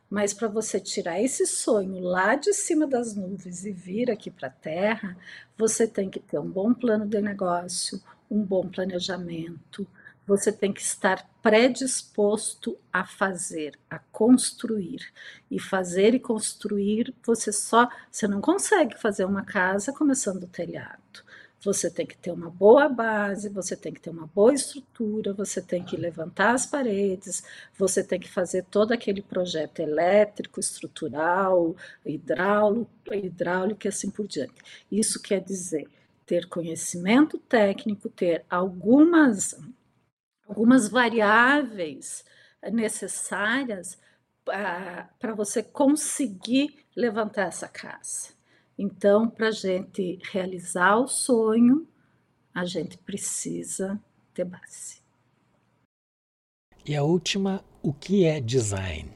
Mas 0.09 0.33
para 0.33 0.47
você 0.47 0.79
tirar 0.79 1.21
esse 1.21 1.45
sonho 1.45 1.99
lá 1.99 2.35
de 2.35 2.51
cima 2.53 2.87
das 2.87 3.15
nuvens 3.15 3.65
e 3.65 3.71
vir 3.71 4.09
aqui 4.09 4.31
para 4.31 4.47
a 4.47 4.51
Terra, 4.51 5.15
você 5.57 5.87
tem 5.87 6.09
que 6.09 6.19
ter 6.19 6.39
um 6.39 6.49
bom 6.49 6.73
plano 6.73 7.05
de 7.05 7.21
negócio, 7.21 8.01
um 8.29 8.43
bom 8.43 8.67
planejamento, 8.67 9.87
você 10.25 10.51
tem 10.51 10.71
que 10.71 10.81
estar 10.81 11.27
predisposto 11.41 12.77
a 12.93 13.03
fazer, 13.03 13.79
a 13.89 13.97
construir. 13.97 15.11
E 15.49 15.59
fazer 15.59 16.13
e 16.13 16.19
construir, 16.19 17.15
você 17.25 17.51
só, 17.51 17.89
você 18.11 18.27
não 18.27 18.39
consegue 18.39 18.95
fazer 18.99 19.25
uma 19.25 19.43
casa 19.43 19.91
começando 19.91 20.41
do 20.41 20.47
telhado. 20.47 21.23
Você 21.61 21.89
tem 21.91 22.05
que 22.05 22.17
ter 22.17 22.31
uma 22.31 22.49
boa 22.49 22.87
base, 22.87 23.49
você 23.49 23.75
tem 23.75 23.93
que 23.93 23.99
ter 23.99 24.09
uma 24.09 24.27
boa 24.27 24.53
estrutura, 24.53 25.33
você 25.33 25.61
tem 25.61 25.83
que 25.83 25.97
levantar 25.97 26.53
as 26.53 26.65
paredes, 26.65 27.43
você 27.77 28.01
tem 28.01 28.19
que 28.19 28.29
fazer 28.29 28.63
todo 28.71 28.93
aquele 28.93 29.21
projeto 29.21 29.79
elétrico, 29.79 30.59
estrutural, 30.59 31.75
hidráulico, 32.05 32.89
hidráulico 33.13 33.85
e 33.85 33.89
assim 33.89 34.09
por 34.09 34.25
diante. 34.25 34.53
Isso 34.89 35.21
quer 35.21 35.41
dizer 35.41 35.89
ter 36.25 36.47
conhecimento 36.47 37.37
técnico, 37.39 38.07
ter 38.07 38.45
algumas, 38.49 39.59
algumas 40.47 40.87
variáveis 40.87 42.23
necessárias 42.71 43.97
para 44.45 45.33
você 45.35 45.61
conseguir 45.61 46.85
levantar 46.95 47.47
essa 47.47 47.67
casa. 47.67 48.38
Então, 48.81 49.29
para 49.29 49.49
a 49.49 49.51
gente 49.51 50.17
realizar 50.31 50.95
o 50.95 51.05
sonho, 51.05 51.85
a 52.53 52.63
gente 52.63 52.97
precisa 52.97 54.01
ter 54.33 54.45
base. 54.45 55.01
E 56.85 56.95
a 56.95 57.03
última, 57.03 57.61
o 57.83 57.91
que 57.91 58.23
é 58.23 58.39
design? 58.39 59.11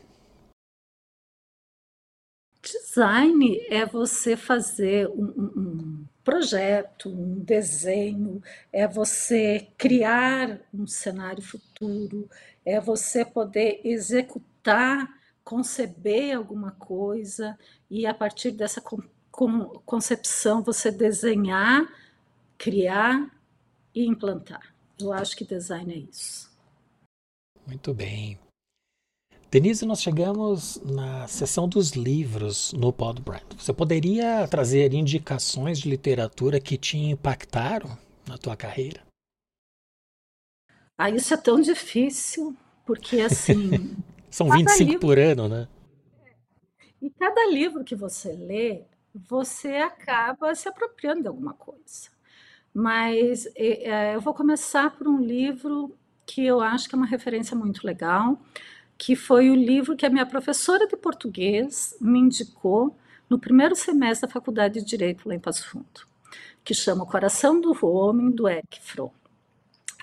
Design 2.62 3.58
é 3.69 3.86
você 3.86 4.36
fazer 4.36 5.08
um, 5.08 5.32
um, 5.56 6.06
projeto, 6.26 7.08
um 7.08 7.39
desenho, 7.39 8.43
é 8.71 8.86
você 8.86 9.69
criar 9.78 10.60
um 10.73 10.86
cenário 10.86 11.41
futuro, 11.41 12.30
é 12.65 12.82
você 12.82 13.23
poder 13.23 13.80
executar, 13.86 15.08
conceber 15.41 16.36
alguma 16.36 16.71
coisa 16.71 17.58
e 17.89 18.06
a 18.06 18.13
partir 18.13 18.52
dessa 18.52 18.82
com 19.34 19.65
concepção 19.84 20.62
você 20.62 20.91
desenhar, 20.91 21.91
criar 22.56 23.36
e 23.93 24.06
implantar. 24.06 24.76
Eu 25.02 25.12
acho 25.12 25.36
que 25.36 25.43
design 25.43 25.91
é 25.91 25.98
isso. 25.98 26.52
Muito 27.65 27.96
bem. 27.96 28.38
Denise, 29.50 29.86
nós 29.88 30.04
chegamos 30.04 30.80
na 30.84 31.28
seção 31.28 31.67
dos 31.67 31.91
livros 31.91 32.74
no 32.74 32.93
Podbrand. 32.93 33.41
Você 33.58 33.74
poderia 33.74 34.48
trazer 34.48 34.93
indicações 34.93 35.80
de 35.80 35.89
literatura 35.89 36.60
que 36.60 36.78
te 36.78 36.98
impactaram 36.98 37.98
na 38.28 38.38
tua 38.38 38.56
carreira? 38.56 39.02
Ah, 40.96 41.10
isso 41.10 41.34
é 41.34 41.38
tão 41.38 41.60
difícil, 41.60 42.56
porque 42.86 43.19
assim. 43.22 43.98
São 44.30 44.48
25 44.50 44.84
livro... 44.84 45.00
por 45.00 45.19
ano, 45.19 45.50
né? 45.50 45.67
E 47.02 47.10
cada 47.10 47.50
livro 47.50 47.84
que 47.84 47.96
você 47.96 48.32
lê, 48.32 48.84
você 49.13 49.78
acaba 49.78 50.54
se 50.56 50.67
apropriando 50.67 51.21
de 51.21 51.28
alguma 51.28 51.54
coisa. 51.54 52.10
Mas 52.73 53.47
é, 53.56 54.15
eu 54.15 54.21
vou 54.21 54.34
começar 54.34 54.89
por 54.91 55.08
um 55.08 55.19
livro 55.21 55.95
que 56.26 56.45
eu 56.45 56.62
acho 56.62 56.89
que 56.89 56.95
é 56.95 56.97
uma 56.97 57.06
referência 57.06 57.56
muito 57.56 57.86
legal, 57.86 58.39
que 58.97 59.15
foi 59.15 59.49
o 59.49 59.56
livro 59.56 59.95
que 59.95 60.06
a 60.06 60.10
minha 60.10 60.26
professora 60.26 60.88
de 60.88 60.95
português 60.95 61.95
me 62.02 62.19
indicou 62.19 62.95
no 63.30 63.38
primeiro 63.38 63.76
semestre 63.76 64.28
da 64.28 64.34
Faculdade 64.34 64.80
de 64.80 64.86
Direito 64.86 65.28
lá 65.28 65.36
em 65.36 65.39
Passo 65.39 65.69
Fundo, 65.69 66.08
que 66.63 66.73
chama 66.73 67.04
O 67.04 67.08
Coração 67.08 67.60
do 67.60 67.73
Homem, 67.86 68.32
do 68.32 68.47
Eric 68.47 68.82
Fromm, 68.82 69.12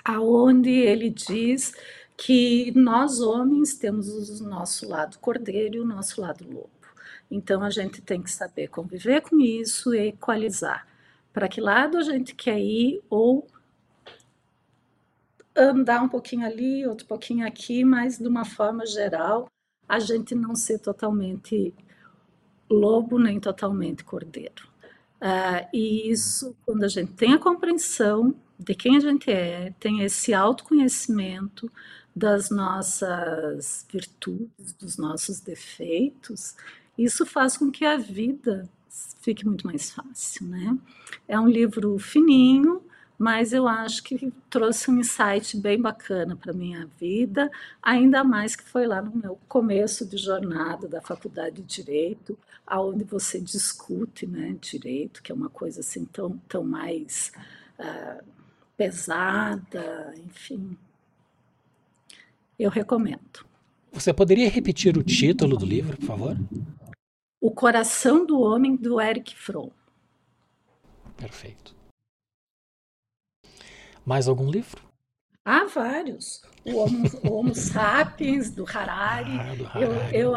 aonde 0.05 0.69
ele 0.69 1.09
diz 1.09 1.73
que 2.15 2.71
nós 2.75 3.19
homens 3.19 3.73
temos 3.73 4.39
o 4.39 4.47
nosso 4.47 4.87
lado 4.87 5.17
cordeiro 5.19 5.77
e 5.77 5.79
o 5.79 5.85
nosso 5.85 6.21
lado 6.21 6.45
lobo. 6.45 6.80
Então 7.31 7.63
a 7.63 7.69
gente 7.69 8.01
tem 8.01 8.21
que 8.21 8.29
saber 8.29 8.67
conviver 8.67 9.21
com 9.21 9.39
isso 9.39 9.95
e 9.95 10.09
equalizar. 10.09 10.85
Para 11.31 11.47
que 11.47 11.61
lado 11.61 11.97
a 11.97 12.03
gente 12.03 12.35
quer 12.35 12.59
ir 12.59 13.01
ou 13.09 13.47
andar 15.55 16.03
um 16.03 16.09
pouquinho 16.09 16.45
ali, 16.45 16.85
outro 16.85 17.07
pouquinho 17.07 17.47
aqui, 17.47 17.85
mas 17.85 18.17
de 18.17 18.27
uma 18.27 18.43
forma 18.43 18.85
geral, 18.85 19.47
a 19.87 19.97
gente 19.99 20.35
não 20.35 20.55
ser 20.55 20.79
totalmente 20.79 21.73
lobo 22.69 23.17
nem 23.17 23.39
totalmente 23.39 24.03
cordeiro. 24.03 24.69
Uh, 25.21 25.67
e 25.73 26.09
isso, 26.09 26.55
quando 26.65 26.83
a 26.83 26.87
gente 26.87 27.13
tem 27.13 27.33
a 27.33 27.39
compreensão 27.39 28.35
de 28.57 28.73
quem 28.75 28.97
a 28.97 28.99
gente 28.99 29.29
é, 29.29 29.73
tem 29.79 30.01
esse 30.01 30.33
autoconhecimento 30.33 31.71
das 32.15 32.49
nossas 32.49 33.85
virtudes, 33.89 34.73
dos 34.73 34.97
nossos 34.97 35.39
defeitos, 35.39 36.55
isso 36.97 37.25
faz 37.25 37.57
com 37.57 37.71
que 37.71 37.85
a 37.85 37.97
vida 37.97 38.69
fique 39.21 39.45
muito 39.45 39.65
mais 39.65 39.91
fácil, 39.91 40.47
né? 40.47 40.77
É 41.27 41.39
um 41.39 41.47
livro 41.47 41.97
fininho, 41.97 42.83
mas 43.17 43.53
eu 43.53 43.67
acho 43.67 44.03
que 44.03 44.33
trouxe 44.49 44.89
um 44.89 44.99
insight 44.99 45.55
bem 45.57 45.79
bacana 45.79 46.35
para 46.35 46.51
minha 46.51 46.87
vida, 46.99 47.51
ainda 47.81 48.23
mais 48.23 48.55
que 48.55 48.63
foi 48.63 48.87
lá 48.87 49.01
no 49.01 49.15
meu 49.15 49.39
começo 49.47 50.05
de 50.05 50.17
jornada 50.17 50.87
da 50.87 51.01
faculdade 51.01 51.61
de 51.61 51.83
direito, 51.83 52.37
aonde 52.65 53.03
você 53.03 53.39
discute, 53.39 54.25
né, 54.25 54.55
direito, 54.59 55.21
que 55.21 55.31
é 55.31 55.35
uma 55.35 55.49
coisa 55.49 55.81
assim 55.81 56.03
tão 56.05 56.37
tão 56.49 56.63
mais 56.63 57.31
uh, 57.79 58.23
pesada, 58.75 60.13
enfim. 60.25 60.75
Eu 62.61 62.69
recomendo. 62.69 63.43
Você 63.91 64.13
poderia 64.13 64.47
repetir 64.47 64.95
o 64.95 65.01
título 65.01 65.57
do 65.57 65.65
livro, 65.65 65.97
por 65.97 66.05
favor? 66.05 66.37
O 67.41 67.49
Coração 67.49 68.23
do 68.23 68.39
Homem, 68.39 68.75
do 68.75 69.01
Eric 69.01 69.35
Fromm. 69.35 69.71
Perfeito. 71.17 71.75
Mais 74.05 74.27
algum 74.27 74.47
livro? 74.47 74.83
Há 75.43 75.65
vários. 75.65 76.43
O 76.63 76.77
Homo, 76.77 77.09
o 77.23 77.33
Homo 77.33 77.55
Sapiens, 77.55 78.51
do 78.51 78.63
Harari. 78.63 79.39
Ah, 79.39 79.55
do 79.55 79.65
Harari. 79.65 80.15
Eu, 80.15 80.29
eu, 80.29 80.35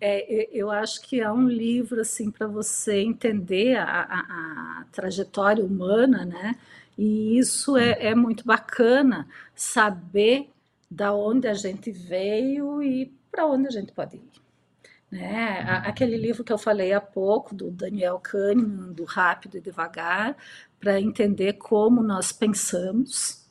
é, 0.00 0.48
eu 0.52 0.70
acho 0.72 1.02
que 1.02 1.20
é 1.20 1.30
um 1.30 1.48
livro 1.48 2.00
assim 2.00 2.32
para 2.32 2.48
você 2.48 2.98
entender 3.00 3.76
a, 3.76 3.84
a, 3.84 4.80
a, 4.80 4.84
trajetória 4.90 5.64
humana, 5.64 6.24
né? 6.24 6.56
E 6.98 7.38
isso 7.38 7.76
é, 7.76 8.08
é 8.08 8.14
muito 8.16 8.44
bacana 8.44 9.28
saber 9.54 10.50
da 10.94 11.12
onde 11.12 11.48
a 11.48 11.54
gente 11.54 11.90
veio 11.90 12.80
e 12.80 13.12
para 13.30 13.46
onde 13.46 13.66
a 13.66 13.70
gente 13.70 13.90
pode 13.90 14.16
ir. 14.16 14.30
Né? 15.10 15.60
Aquele 15.84 16.16
livro 16.16 16.44
que 16.44 16.52
eu 16.52 16.58
falei 16.58 16.92
há 16.92 17.00
pouco, 17.00 17.54
do 17.54 17.70
Daniel 17.70 18.18
Kahneman, 18.20 18.92
do 18.92 19.04
Rápido 19.04 19.56
e 19.56 19.60
Devagar, 19.60 20.36
para 20.78 21.00
entender 21.00 21.54
como 21.54 22.02
nós 22.02 22.30
pensamos, 22.30 23.44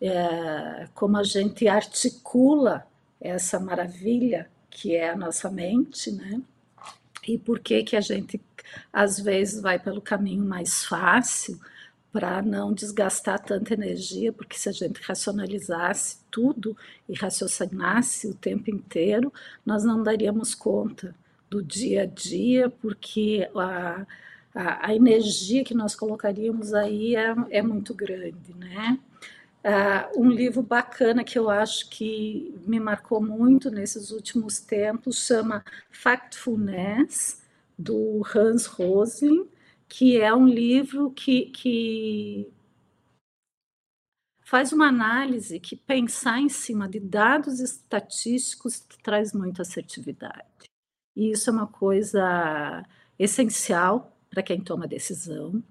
é, 0.00 0.86
como 0.94 1.16
a 1.16 1.22
gente 1.22 1.66
articula 1.66 2.86
essa 3.20 3.58
maravilha 3.58 4.50
que 4.68 4.94
é 4.94 5.10
a 5.10 5.16
nossa 5.16 5.50
mente, 5.50 6.10
né? 6.10 6.42
E 7.26 7.38
por 7.38 7.60
que 7.60 7.82
que 7.84 7.96
a 7.96 8.00
gente 8.00 8.40
às 8.92 9.18
vezes 9.18 9.60
vai 9.62 9.78
pelo 9.78 10.00
caminho 10.00 10.44
mais 10.44 10.84
fácil 10.84 11.60
para 12.12 12.42
não 12.42 12.72
desgastar 12.72 13.40
tanta 13.40 13.72
energia, 13.72 14.32
porque 14.32 14.58
se 14.58 14.68
a 14.68 14.72
gente 14.72 15.00
racionalizasse 15.00 16.18
tudo 16.30 16.76
e 17.08 17.14
raciocinasse 17.14 18.28
o 18.28 18.34
tempo 18.34 18.70
inteiro, 18.70 19.32
nós 19.64 19.82
não 19.82 20.02
daríamos 20.02 20.54
conta 20.54 21.14
do 21.48 21.62
dia 21.62 22.02
a 22.02 22.06
dia, 22.06 22.68
porque 22.68 23.48
a, 23.56 24.06
a, 24.54 24.88
a 24.88 24.94
energia 24.94 25.64
que 25.64 25.74
nós 25.74 25.94
colocaríamos 25.94 26.74
aí 26.74 27.16
é, 27.16 27.34
é 27.50 27.62
muito 27.62 27.94
grande, 27.94 28.54
né? 28.58 28.98
Uh, 29.64 30.20
um 30.20 30.28
livro 30.28 30.60
bacana 30.60 31.22
que 31.22 31.38
eu 31.38 31.48
acho 31.48 31.88
que 31.88 32.52
me 32.66 32.80
marcou 32.80 33.22
muito 33.22 33.70
nesses 33.70 34.10
últimos 34.10 34.58
tempos 34.58 35.24
chama 35.24 35.64
Factfulness, 35.88 37.40
do 37.78 38.22
Hans 38.34 38.66
Rosling, 38.66 39.48
que 39.92 40.18
é 40.18 40.34
um 40.34 40.48
livro 40.48 41.10
que, 41.10 41.50
que 41.50 42.50
faz 44.42 44.72
uma 44.72 44.88
análise 44.88 45.60
que 45.60 45.76
pensar 45.76 46.40
em 46.40 46.48
cima 46.48 46.88
de 46.88 46.98
dados 46.98 47.60
estatísticos 47.60 48.80
traz 49.02 49.34
muita 49.34 49.60
assertividade. 49.60 50.70
E 51.14 51.30
isso 51.30 51.50
é 51.50 51.52
uma 51.52 51.66
coisa 51.66 52.82
essencial 53.18 54.16
para 54.30 54.42
quem 54.42 54.62
toma 54.62 54.88
decisão. 54.88 55.62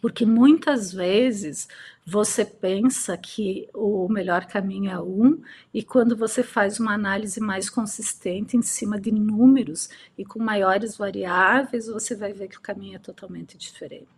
Porque 0.00 0.24
muitas 0.24 0.92
vezes 0.92 1.66
você 2.10 2.44
pensa 2.44 3.16
que 3.16 3.68
o 3.72 4.08
melhor 4.08 4.44
caminho 4.44 4.90
é 4.90 5.00
um, 5.00 5.40
e 5.72 5.80
quando 5.80 6.16
você 6.16 6.42
faz 6.42 6.80
uma 6.80 6.92
análise 6.92 7.38
mais 7.38 7.70
consistente 7.70 8.56
em 8.56 8.62
cima 8.62 9.00
de 9.00 9.12
números 9.12 9.88
e 10.18 10.24
com 10.24 10.40
maiores 10.40 10.96
variáveis, 10.96 11.86
você 11.86 12.16
vai 12.16 12.32
ver 12.32 12.48
que 12.48 12.58
o 12.58 12.60
caminho 12.60 12.96
é 12.96 12.98
totalmente 12.98 13.56
diferente. 13.56 14.08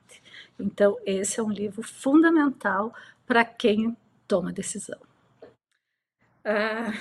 Então, 0.59 0.97
esse 1.05 1.39
é 1.39 1.43
um 1.43 1.51
livro 1.51 1.83
fundamental 1.83 2.95
para 3.27 3.45
quem 3.45 3.95
toma 4.27 4.55
decisão. 4.55 4.99
Ah, 6.43 6.95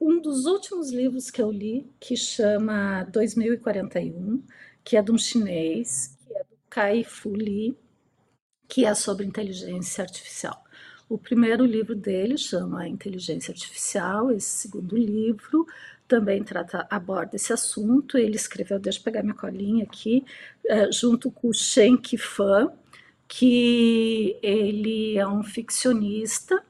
um 0.00 0.20
dos 0.20 0.44
últimos 0.44 0.90
livros 0.90 1.30
que 1.30 1.40
eu 1.40 1.52
li, 1.52 1.88
que 2.00 2.16
chama 2.16 3.04
2041, 3.04 4.42
que 4.82 4.96
é 4.96 5.02
de 5.02 5.12
um 5.12 5.18
chinês, 5.18 6.18
que 6.26 6.34
é 6.34 6.42
do 6.42 6.56
Kai 6.68 7.04
Fu 7.04 7.30
Lee, 7.30 7.78
que 8.70 8.86
é 8.86 8.94
sobre 8.94 9.26
inteligência 9.26 10.02
artificial. 10.02 10.64
O 11.08 11.18
primeiro 11.18 11.64
livro 11.64 11.94
dele 11.94 12.38
chama 12.38 12.88
Inteligência 12.88 13.50
Artificial, 13.50 14.30
esse 14.30 14.48
segundo 14.48 14.96
livro 14.96 15.66
também 16.06 16.42
trata, 16.42 16.86
aborda 16.88 17.34
esse 17.34 17.52
assunto. 17.52 18.16
Ele 18.16 18.36
escreveu, 18.36 18.78
deixa 18.78 19.00
eu 19.00 19.02
pegar 19.02 19.22
minha 19.22 19.34
colinha 19.34 19.82
aqui, 19.82 20.24
é, 20.66 20.90
junto 20.92 21.30
com 21.32 21.48
o 21.48 21.52
Shen 21.52 21.96
Qifan, 21.96 22.72
que 23.26 24.38
ele 24.40 25.18
é 25.18 25.26
um 25.26 25.42
ficcionista, 25.42 26.62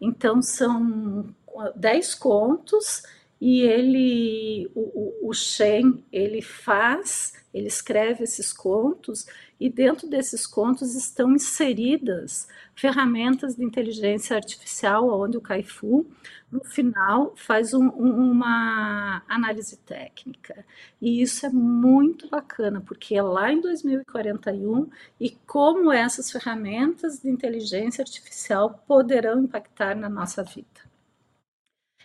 então 0.00 0.40
são 0.40 1.34
dez 1.74 2.14
contos 2.14 3.02
e 3.40 3.60
ele, 3.60 4.70
o, 4.74 5.28
o, 5.28 5.32
Shen, 5.32 6.02
ele 6.12 6.42
faz, 6.42 7.32
ele 7.54 7.68
escreve 7.68 8.24
esses 8.24 8.52
contos 8.52 9.26
e 9.60 9.70
dentro 9.70 10.08
desses 10.08 10.44
contos 10.44 10.96
estão 10.96 11.32
inseridas 11.32 12.48
ferramentas 12.74 13.54
de 13.56 13.64
inteligência 13.64 14.36
artificial, 14.36 15.08
onde 15.08 15.36
o 15.36 15.40
Caifu, 15.40 16.04
no 16.50 16.64
final, 16.64 17.32
faz 17.36 17.74
um, 17.74 17.88
um, 17.88 18.30
uma 18.32 19.22
análise 19.28 19.76
técnica. 19.78 20.64
E 21.00 21.22
isso 21.22 21.46
é 21.46 21.50
muito 21.50 22.28
bacana, 22.28 22.80
porque 22.80 23.14
é 23.14 23.22
lá 23.22 23.52
em 23.52 23.60
2041 23.60 24.88
e 25.20 25.30
como 25.46 25.92
essas 25.92 26.30
ferramentas 26.30 27.20
de 27.20 27.30
inteligência 27.30 28.02
artificial 28.02 28.82
poderão 28.86 29.42
impactar 29.42 29.94
na 29.94 30.08
nossa 30.08 30.42
vida. 30.42 30.87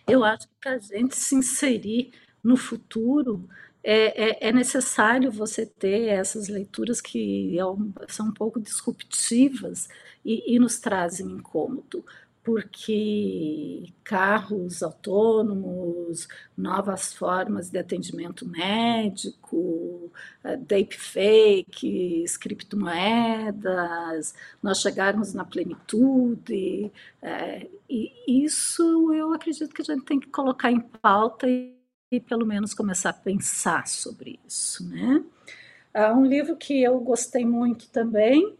Eu 0.06 0.24
acho 0.24 0.46
que 0.48 0.54
para 0.60 0.72
a 0.74 0.78
gente 0.78 1.16
se 1.16 1.34
inserir 1.34 2.12
no 2.42 2.56
futuro, 2.56 3.48
é, 3.82 4.46
é, 4.46 4.48
é, 4.48 4.52
necessário 4.52 5.30
você 5.30 5.66
ter 5.66 6.08
essas 6.08 6.48
leituras 6.48 7.00
que 7.00 7.58
é 7.58 7.62
são 8.08 8.28
um 8.28 8.32
pouco 8.32 8.60
disruptivas 8.60 9.88
e, 10.24 10.54
e, 10.54 10.58
nos 10.58 10.78
trazem 10.78 11.26
incômodo, 11.26 12.04
porque 12.44 13.90
carros 14.04 14.82
autônomos, 14.82 16.28
novas 16.54 17.14
formas 17.14 17.70
de 17.70 17.78
atendimento 17.78 18.46
médico, 18.46 20.12
eh, 20.44 20.56
deepfake, 20.58 22.24
criptomoedas, 22.38 24.34
nós 24.62 24.80
chegarmos 24.80 25.32
na 25.32 25.44
plenitude, 25.46 26.92
é, 27.22 27.66
e 27.88 28.12
isso 28.44 29.14
eu 29.14 29.32
acredito 29.32 29.74
que 29.74 29.80
a 29.80 29.84
gente 29.84 30.04
tem 30.04 30.20
que 30.20 30.28
colocar 30.28 30.70
em 30.70 30.80
pauta 30.80 31.48
e, 31.48 31.74
e 32.12 32.20
pelo 32.20 32.44
menos 32.44 32.74
começar 32.74 33.10
a 33.10 33.14
pensar 33.14 33.88
sobre 33.88 34.38
isso, 34.46 34.86
né? 34.88 35.24
Uh, 35.94 36.18
um 36.18 36.26
livro 36.26 36.56
que 36.56 36.82
eu 36.82 37.00
gostei 37.00 37.46
muito 37.46 37.88
também 37.88 38.54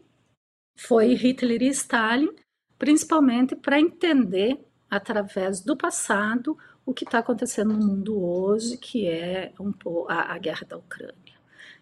foi 0.75 1.13
Hitler 1.13 1.61
e 1.61 1.67
Stalin, 1.67 2.33
principalmente 2.77 3.55
para 3.55 3.79
entender, 3.79 4.59
através 4.89 5.61
do 5.61 5.75
passado, 5.75 6.57
o 6.85 6.93
que 6.93 7.03
está 7.03 7.19
acontecendo 7.19 7.73
no 7.73 7.85
mundo 7.85 8.23
hoje, 8.23 8.77
que 8.77 9.07
é 9.07 9.51
um, 9.59 9.73
a, 10.07 10.33
a 10.33 10.37
guerra 10.37 10.65
da 10.67 10.77
Ucrânia. 10.77 11.15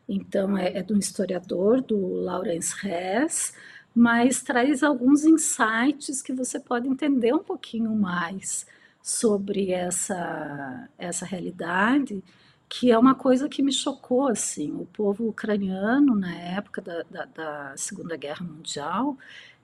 Então, 0.08 0.58
é, 0.58 0.78
é 0.78 0.86
um 0.90 0.98
historiador, 0.98 1.82
do 1.82 1.98
Lawrence 1.98 2.76
Hess, 2.86 3.54
mas 3.94 4.42
traz 4.42 4.82
alguns 4.84 5.24
insights 5.24 6.22
que 6.22 6.34
você 6.34 6.60
pode 6.60 6.88
entender 6.88 7.34
um 7.34 7.44
pouquinho 7.44 7.96
mais 7.96 8.66
sobre 9.02 9.72
essa, 9.72 10.90
essa 10.98 11.26
realidade, 11.26 12.24
que 12.68 12.92
é 12.92 12.98
uma 12.98 13.14
coisa 13.14 13.48
que 13.48 13.62
me 13.62 13.72
chocou, 13.72 14.28
assim, 14.28 14.72
o 14.72 14.86
povo 14.86 15.28
ucraniano, 15.28 16.16
na 16.16 16.34
época 16.34 16.82
da, 16.82 17.04
da, 17.04 17.26
da 17.26 17.78
Segunda 17.78 18.18
Guerra 18.18 18.46
Mundial, 18.46 19.18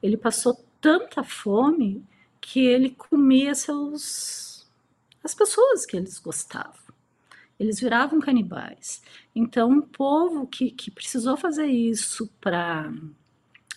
ele 0.03 0.15
passou 0.17 0.63
tanta 0.81 1.23
fome 1.23 2.03
que 2.39 2.59
ele 2.59 2.91
comia 2.91 3.53
seus 3.55 4.67
as 5.23 5.33
pessoas 5.33 5.85
que 5.85 5.97
eles 5.97 6.17
gostavam. 6.17 6.73
Eles 7.59 7.79
viravam 7.79 8.21
canibais. 8.21 9.01
Então, 9.35 9.69
um 9.69 9.81
povo 9.81 10.47
que, 10.47 10.71
que 10.71 10.89
precisou 10.89 11.35
fazer 11.35 11.67
isso 11.67 12.29
para 12.39 12.91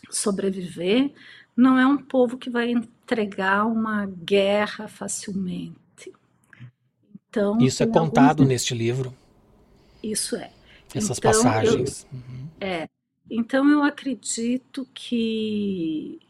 sobreviver 0.09 1.13
não 1.57 1.79
é 1.79 1.87
um 1.87 1.99
povo 1.99 2.39
que 2.39 2.49
vai 2.49 2.71
entregar 2.71 3.67
uma 3.67 4.07
guerra 4.07 4.87
facilmente. 4.87 6.13
Então, 7.29 7.59
isso 7.59 7.83
é 7.83 7.87
contado 7.87 8.41
alguns... 8.41 8.49
neste 8.49 8.75
livro. 8.75 9.13
Isso 10.03 10.37
é. 10.37 10.53
Essas 10.95 11.19
então, 11.19 11.33
passagens. 11.33 12.07
Eu, 12.11 12.19
uhum. 12.19 12.49
É. 12.61 12.89
Então 13.31 13.69
eu 13.69 13.83
acredito 13.83 14.87
que 14.93 16.21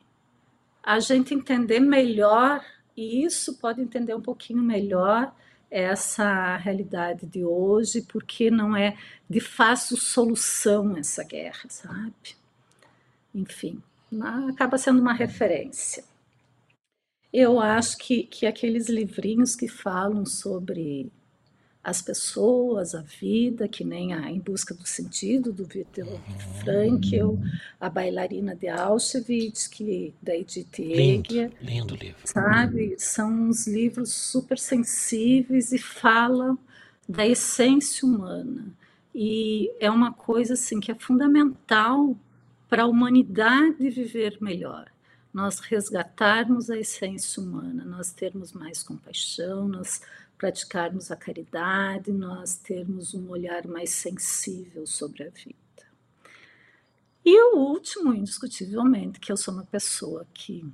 a 0.82 0.98
gente 0.98 1.34
entender 1.34 1.80
melhor, 1.80 2.64
e 2.96 3.24
isso 3.24 3.58
pode 3.58 3.80
entender 3.80 4.14
um 4.14 4.20
pouquinho 4.20 4.62
melhor 4.62 5.34
essa 5.70 6.56
realidade 6.56 7.24
de 7.26 7.44
hoje, 7.44 8.02
porque 8.02 8.50
não 8.50 8.76
é 8.76 8.96
de 9.28 9.40
fácil 9.40 9.96
solução 9.96 10.96
essa 10.96 11.24
guerra, 11.24 11.64
sabe? 11.68 12.36
Enfim, 13.34 13.82
acaba 14.48 14.76
sendo 14.76 15.00
uma 15.00 15.14
referência. 15.14 16.04
Eu 17.32 17.58
acho 17.58 17.96
que, 17.96 18.24
que 18.24 18.44
aqueles 18.44 18.90
livrinhos 18.90 19.56
que 19.56 19.66
falam 19.66 20.26
sobre 20.26 21.10
as 21.84 22.00
pessoas, 22.00 22.94
a 22.94 23.00
vida, 23.00 23.66
que 23.66 23.84
nem 23.84 24.14
a 24.14 24.30
Em 24.30 24.38
Busca 24.38 24.72
do 24.72 24.86
Sentido, 24.86 25.52
do 25.52 25.64
Viktor 25.64 26.06
Frankl, 26.60 27.36
a 27.80 27.90
Bailarina 27.90 28.54
de 28.54 28.68
Auschwitz, 28.68 29.66
que, 29.66 30.14
da 30.22 30.36
Edith. 30.36 30.78
Lindo, 30.78 31.52
lindo 31.60 31.96
livro. 31.96 32.20
Sabe? 32.24 32.94
São 32.98 33.32
uns 33.32 33.66
livros 33.66 34.12
super 34.12 34.58
sensíveis 34.58 35.72
e 35.72 35.78
falam 35.78 36.56
da 37.08 37.26
essência 37.26 38.06
humana. 38.06 38.66
E 39.12 39.70
é 39.80 39.90
uma 39.90 40.12
coisa 40.12 40.54
assim 40.54 40.78
que 40.78 40.92
é 40.92 40.94
fundamental 40.94 42.16
para 42.68 42.84
a 42.84 42.86
humanidade 42.86 43.90
viver 43.90 44.38
melhor. 44.40 44.86
Nós 45.34 45.58
resgatarmos 45.60 46.70
a 46.70 46.78
essência 46.78 47.42
humana, 47.42 47.84
nós 47.84 48.12
termos 48.12 48.52
mais 48.52 48.82
compaixão, 48.82 49.66
nós 49.66 50.00
praticarmos 50.42 51.12
a 51.12 51.14
caridade, 51.14 52.11
nós 52.11 52.57
termos 52.57 53.14
um 53.14 53.31
olhar 53.31 53.64
mais 53.68 53.90
sensível 53.90 54.85
sobre 54.85 55.22
a 55.22 55.31
vida. 55.31 55.55
E 57.24 57.40
o 57.55 57.59
último, 57.59 58.12
indiscutivelmente, 58.12 59.20
que 59.20 59.31
eu 59.31 59.37
sou 59.37 59.55
uma 59.55 59.64
pessoa 59.64 60.26
que, 60.35 60.68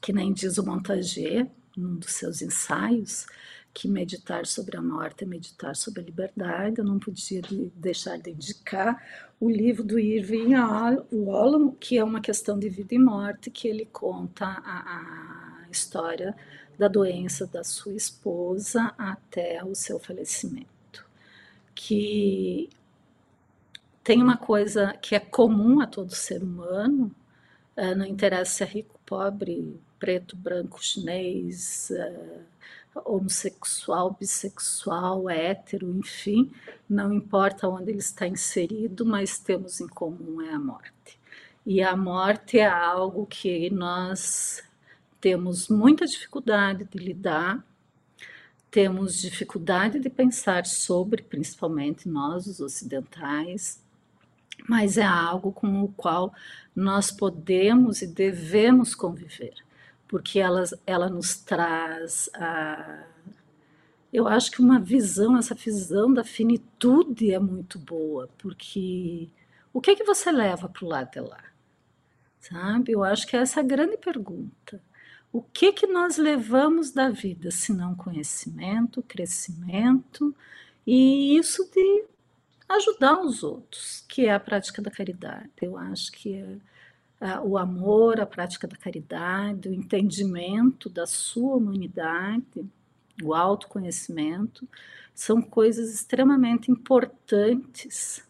que 0.00 0.12
nem 0.12 0.32
diz 0.32 0.58
o 0.58 0.64
Montague, 0.64 1.50
num 1.76 1.96
dos 1.96 2.12
seus 2.12 2.40
ensaios, 2.40 3.26
que 3.72 3.88
meditar 3.88 4.46
sobre 4.46 4.76
a 4.76 4.80
morte 4.80 5.24
é 5.24 5.26
meditar 5.26 5.74
sobre 5.74 6.00
a 6.00 6.04
liberdade. 6.04 6.78
Eu 6.78 6.84
não 6.84 7.00
podia 7.00 7.42
de 7.42 7.72
deixar 7.74 8.16
de 8.16 8.30
indicar 8.30 9.02
o 9.40 9.50
livro 9.50 9.82
do 9.82 9.98
Irving 9.98 10.52
Yalom, 10.52 11.72
que 11.72 11.98
é 11.98 12.04
uma 12.04 12.20
questão 12.20 12.56
de 12.56 12.68
vida 12.68 12.94
e 12.94 12.98
morte, 13.00 13.50
que 13.50 13.66
ele 13.66 13.86
conta 13.86 14.46
a, 14.46 15.64
a 15.64 15.68
história 15.68 16.36
da 16.78 16.88
doença 16.88 17.46
da 17.46 17.64
sua 17.64 17.94
esposa 17.94 18.94
até 18.98 19.64
o 19.64 19.74
seu 19.74 19.98
falecimento. 19.98 21.06
Que 21.74 22.68
tem 24.02 24.22
uma 24.22 24.36
coisa 24.36 24.92
que 25.00 25.14
é 25.14 25.20
comum 25.20 25.80
a 25.80 25.86
todo 25.86 26.14
ser 26.14 26.42
humano, 26.42 27.14
uh, 27.76 27.94
não 27.96 28.04
interessa 28.04 28.56
se 28.56 28.62
é 28.64 28.66
rico, 28.66 29.00
pobre, 29.06 29.80
preto, 29.98 30.36
branco, 30.36 30.84
chinês, 30.84 31.90
uh, 31.90 33.00
homossexual, 33.04 34.16
bissexual, 34.18 35.28
hétero, 35.28 35.90
enfim, 35.96 36.52
não 36.88 37.12
importa 37.12 37.68
onde 37.68 37.90
ele 37.90 37.98
está 37.98 38.26
inserido, 38.26 39.04
mas 39.04 39.38
temos 39.38 39.80
em 39.80 39.88
comum 39.88 40.40
é 40.42 40.52
a 40.52 40.58
morte. 40.58 41.18
E 41.66 41.82
a 41.82 41.96
morte 41.96 42.58
é 42.58 42.66
algo 42.66 43.26
que 43.26 43.70
nós 43.70 44.62
temos 45.24 45.70
muita 45.70 46.04
dificuldade 46.04 46.84
de 46.84 46.98
lidar, 46.98 47.64
temos 48.70 49.18
dificuldade 49.22 49.98
de 49.98 50.10
pensar 50.10 50.66
sobre, 50.66 51.22
principalmente 51.22 52.06
nós, 52.06 52.46
os 52.46 52.60
ocidentais, 52.60 53.82
mas 54.68 54.98
é 54.98 55.02
algo 55.02 55.50
com 55.50 55.82
o 55.82 55.88
qual 55.88 56.34
nós 56.76 57.10
podemos 57.10 58.02
e 58.02 58.06
devemos 58.06 58.94
conviver, 58.94 59.54
porque 60.06 60.38
ela, 60.38 60.62
ela 60.86 61.08
nos 61.08 61.36
traz 61.36 62.28
a. 62.34 63.04
Eu 64.12 64.28
acho 64.28 64.50
que 64.50 64.60
uma 64.60 64.78
visão, 64.78 65.38
essa 65.38 65.54
visão 65.54 66.12
da 66.12 66.22
finitude 66.22 67.32
é 67.32 67.38
muito 67.38 67.78
boa, 67.78 68.28
porque 68.36 69.30
o 69.72 69.80
que 69.80 69.92
é 69.92 69.96
que 69.96 70.04
você 70.04 70.30
leva 70.30 70.68
para 70.68 70.84
o 70.84 70.88
lado 70.88 71.12
de 71.12 71.20
lá? 71.20 71.42
Sabe? 72.40 72.92
Eu 72.92 73.02
acho 73.02 73.26
que 73.26 73.38
essa 73.38 73.60
é 73.60 73.62
a 73.62 73.66
grande 73.66 73.96
pergunta. 73.96 74.82
O 75.34 75.42
que 75.42 75.72
que 75.72 75.84
nós 75.88 76.16
levamos 76.16 76.92
da 76.92 77.10
vida, 77.10 77.50
se 77.50 77.72
não 77.72 77.92
conhecimento, 77.96 79.02
crescimento 79.02 80.32
e 80.86 81.36
isso 81.36 81.68
de 81.72 82.04
ajudar 82.68 83.20
os 83.20 83.42
outros, 83.42 84.04
que 84.08 84.26
é 84.26 84.32
a 84.32 84.38
prática 84.38 84.80
da 84.80 84.92
caridade. 84.92 85.50
Eu 85.60 85.76
acho 85.76 86.12
que 86.12 86.36
é, 87.20 87.40
o 87.40 87.58
amor, 87.58 88.20
a 88.20 88.26
prática 88.26 88.68
da 88.68 88.76
caridade, 88.76 89.68
o 89.68 89.74
entendimento 89.74 90.88
da 90.88 91.04
sua 91.04 91.56
humanidade, 91.56 92.64
o 93.20 93.34
autoconhecimento, 93.34 94.68
são 95.12 95.42
coisas 95.42 95.92
extremamente 95.92 96.70
importantes 96.70 98.22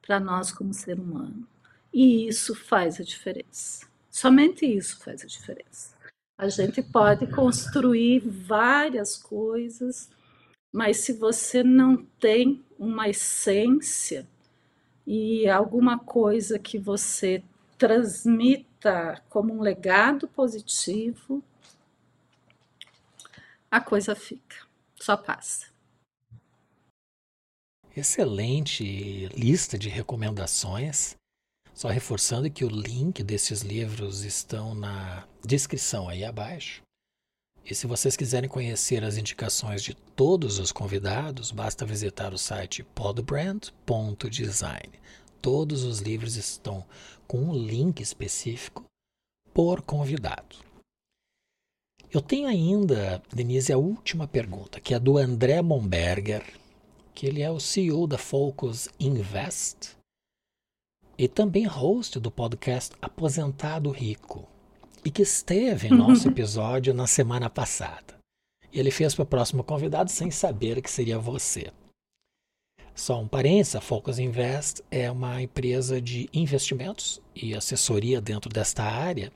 para 0.00 0.20
nós 0.20 0.52
como 0.52 0.72
ser 0.72 1.00
humano. 1.00 1.48
E 1.92 2.28
isso 2.28 2.54
faz 2.54 3.00
a 3.00 3.02
diferença. 3.02 3.88
Somente 4.08 4.64
isso 4.64 5.00
faz 5.00 5.24
a 5.24 5.26
diferença. 5.26 5.93
A 6.36 6.48
gente 6.48 6.82
pode 6.82 7.26
construir 7.28 8.20
várias 8.20 9.16
coisas, 9.16 10.10
mas 10.72 10.98
se 10.98 11.12
você 11.12 11.62
não 11.62 12.04
tem 12.18 12.64
uma 12.76 13.08
essência 13.08 14.26
e 15.06 15.48
alguma 15.48 15.98
coisa 15.98 16.58
que 16.58 16.76
você 16.78 17.42
transmita 17.78 19.22
como 19.28 19.54
um 19.54 19.60
legado 19.60 20.26
positivo, 20.26 21.42
a 23.70 23.80
coisa 23.80 24.16
fica, 24.16 24.56
só 24.96 25.16
passa. 25.16 25.72
Excelente 27.96 29.28
lista 29.28 29.78
de 29.78 29.88
recomendações. 29.88 31.16
Só 31.74 31.88
reforçando 31.88 32.48
que 32.48 32.64
o 32.64 32.68
link 32.68 33.24
desses 33.24 33.62
livros 33.62 34.22
estão 34.22 34.76
na 34.76 35.26
descrição 35.44 36.08
aí 36.08 36.24
abaixo. 36.24 36.80
E 37.68 37.74
se 37.74 37.88
vocês 37.88 38.16
quiserem 38.16 38.48
conhecer 38.48 39.02
as 39.02 39.16
indicações 39.16 39.82
de 39.82 39.94
todos 39.94 40.60
os 40.60 40.70
convidados, 40.70 41.50
basta 41.50 41.84
visitar 41.84 42.32
o 42.32 42.38
site 42.38 42.84
podbrand.design. 42.84 44.92
Todos 45.42 45.82
os 45.82 45.98
livros 45.98 46.36
estão 46.36 46.84
com 47.26 47.38
um 47.38 47.52
link 47.52 48.00
específico 48.00 48.84
por 49.52 49.82
convidado. 49.82 50.58
Eu 52.12 52.20
tenho 52.20 52.46
ainda, 52.46 53.20
Denise, 53.32 53.72
a 53.72 53.78
última 53.78 54.28
pergunta, 54.28 54.80
que 54.80 54.94
é 54.94 55.00
do 55.00 55.18
André 55.18 55.60
Momberger, 55.60 56.44
que 57.12 57.26
ele 57.26 57.42
é 57.42 57.50
o 57.50 57.58
CEO 57.58 58.06
da 58.06 58.16
Focus 58.16 58.88
Invest 59.00 59.96
e 61.16 61.28
também 61.28 61.64
host 61.64 62.18
do 62.18 62.30
podcast 62.30 62.94
Aposentado 63.00 63.90
Rico, 63.90 64.48
e 65.04 65.10
que 65.10 65.22
esteve 65.22 65.88
em 65.88 65.90
nosso 65.90 66.26
episódio 66.28 66.92
na 66.92 67.06
semana 67.06 67.48
passada. 67.48 68.14
Ele 68.72 68.90
fez 68.90 69.14
para 69.14 69.22
o 69.22 69.26
próximo 69.26 69.62
convidado 69.62 70.10
sem 70.10 70.30
saber 70.30 70.82
que 70.82 70.90
seria 70.90 71.18
você. 71.18 71.72
Só 72.94 73.20
um 73.20 73.26
parênteses, 73.26 73.76
a 73.76 73.80
Focus 73.80 74.18
Invest 74.18 74.82
é 74.90 75.10
uma 75.10 75.42
empresa 75.42 76.00
de 76.00 76.28
investimentos 76.32 77.20
e 77.34 77.54
assessoria 77.54 78.20
dentro 78.20 78.48
desta 78.48 78.84
área, 78.84 79.32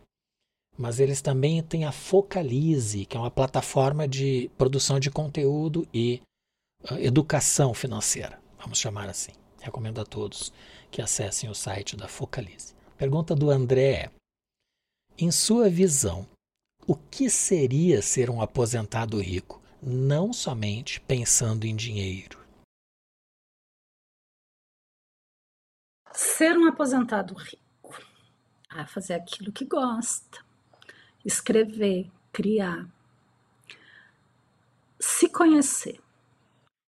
mas 0.77 1.01
eles 1.01 1.21
também 1.21 1.61
têm 1.63 1.85
a 1.85 1.91
Focalize, 1.91 3.05
que 3.05 3.17
é 3.17 3.21
uma 3.21 3.31
plataforma 3.31 4.07
de 4.07 4.49
produção 4.57 5.01
de 5.01 5.11
conteúdo 5.11 5.87
e 5.93 6.23
uh, 6.89 6.95
educação 6.99 7.75
financeira, 7.75 8.41
vamos 8.61 8.79
chamar 8.79 9.09
assim. 9.09 9.33
Recomendo 9.61 10.01
a 10.01 10.05
todos 10.05 10.53
que 10.91 11.03
acessem 11.03 11.51
o 11.51 11.55
site 11.55 11.97
da 11.97 12.09
Focalize. 12.09 12.75
Pergunta 12.97 13.35
do 13.35 13.51
André 13.51 13.93
é: 13.93 14.11
Em 15.17 15.31
sua 15.31 15.69
visão, 15.69 16.27
o 16.87 16.97
que 16.97 17.29
seria 17.29 18.01
ser 18.01 18.31
um 18.31 18.41
aposentado 18.41 19.21
rico, 19.21 19.63
não 19.83 20.33
somente 20.33 21.01
pensando 21.01 21.65
em 21.65 21.77
dinheiro? 21.77 22.39
Ser 26.13 26.57
um 26.57 26.67
aposentado 26.67 27.35
rico, 27.35 28.03
a 28.71 28.87
fazer 28.87 29.15
aquilo 29.15 29.53
que 29.53 29.65
gosta, 29.65 30.45
escrever, 31.25 32.11
criar, 32.33 32.89
se 34.99 35.29
conhecer. 35.29 36.01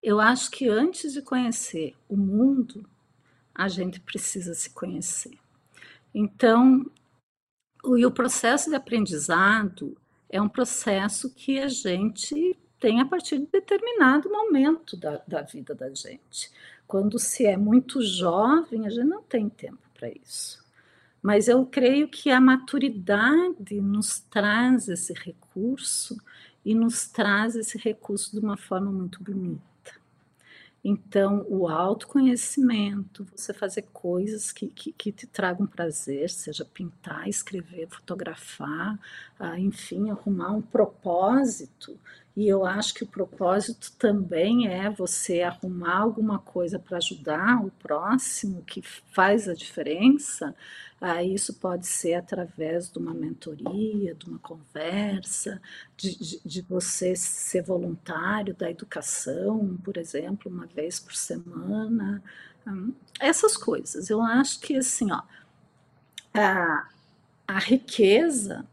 Eu 0.06 0.20
acho 0.20 0.52
que 0.52 0.68
antes 0.68 1.14
de 1.14 1.20
conhecer 1.20 1.92
o 2.08 2.16
mundo, 2.16 2.88
a 3.52 3.66
gente 3.66 3.98
precisa 3.98 4.54
se 4.54 4.70
conhecer. 4.70 5.36
Então, 6.14 6.88
o, 7.82 7.98
e 7.98 8.06
o 8.06 8.12
processo 8.12 8.70
de 8.70 8.76
aprendizado 8.76 9.96
é 10.30 10.40
um 10.40 10.48
processo 10.48 11.34
que 11.34 11.58
a 11.58 11.66
gente 11.66 12.56
tem 12.78 13.00
a 13.00 13.04
partir 13.04 13.40
de 13.40 13.46
determinado 13.46 14.30
momento 14.30 14.96
da, 14.96 15.20
da 15.26 15.42
vida 15.42 15.74
da 15.74 15.92
gente. 15.92 16.52
Quando 16.86 17.18
se 17.18 17.44
é 17.44 17.56
muito 17.56 18.00
jovem, 18.00 18.86
a 18.86 18.90
gente 18.90 19.08
não 19.08 19.24
tem 19.24 19.48
tempo 19.48 19.90
para 19.92 20.08
isso. 20.08 20.64
Mas 21.20 21.48
eu 21.48 21.66
creio 21.66 22.06
que 22.06 22.30
a 22.30 22.40
maturidade 22.40 23.80
nos 23.80 24.20
traz 24.20 24.88
esse 24.88 25.12
recurso 25.14 26.16
e 26.64 26.76
nos 26.76 27.08
traz 27.08 27.56
esse 27.56 27.76
recurso 27.76 28.30
de 28.30 28.38
uma 28.38 28.56
forma 28.56 28.92
muito 28.92 29.20
bonita. 29.20 29.75
Então, 30.84 31.44
o 31.48 31.66
autoconhecimento, 31.68 33.26
você 33.34 33.52
fazer 33.52 33.82
coisas 33.92 34.52
que, 34.52 34.68
que, 34.68 34.92
que 34.92 35.10
te 35.10 35.26
tragam 35.26 35.66
prazer, 35.66 36.30
seja 36.30 36.64
pintar, 36.64 37.28
escrever, 37.28 37.88
fotografar, 37.88 38.96
ah, 39.38 39.58
enfim, 39.58 40.10
arrumar 40.10 40.52
um 40.52 40.62
propósito. 40.62 41.98
E 42.36 42.46
eu 42.46 42.64
acho 42.64 42.94
que 42.94 43.02
o 43.02 43.06
propósito 43.06 43.92
também 43.98 44.68
é 44.68 44.88
você 44.90 45.40
arrumar 45.42 45.98
alguma 46.02 46.38
coisa 46.38 46.78
para 46.78 46.98
ajudar 46.98 47.64
o 47.64 47.70
próximo, 47.70 48.62
que 48.62 48.82
faz 48.82 49.48
a 49.48 49.54
diferença. 49.54 50.54
Ah, 51.00 51.22
isso 51.22 51.54
pode 51.54 51.86
ser 51.86 52.14
através 52.14 52.90
de 52.90 52.98
uma 52.98 53.12
mentoria, 53.12 54.14
de 54.14 54.26
uma 54.26 54.38
conversa, 54.38 55.60
de, 55.96 56.18
de, 56.18 56.40
de, 56.42 56.62
você 56.62 57.14
ser 57.14 57.62
voluntário 57.62 58.54
da 58.54 58.70
educação, 58.70 59.76
por 59.84 59.98
exemplo, 59.98 60.50
uma 60.50 60.66
vez 60.66 60.98
por 60.98 61.14
semana. 61.14 62.22
Hum, 62.66 62.94
essas 63.20 63.56
coisas. 63.58 64.08
Eu 64.08 64.22
acho 64.22 64.58
que 64.60 64.76
assim, 64.76 65.12
ó, 65.12 65.22
a, 66.32 66.88
a 67.46 67.58
riqueza 67.58 68.66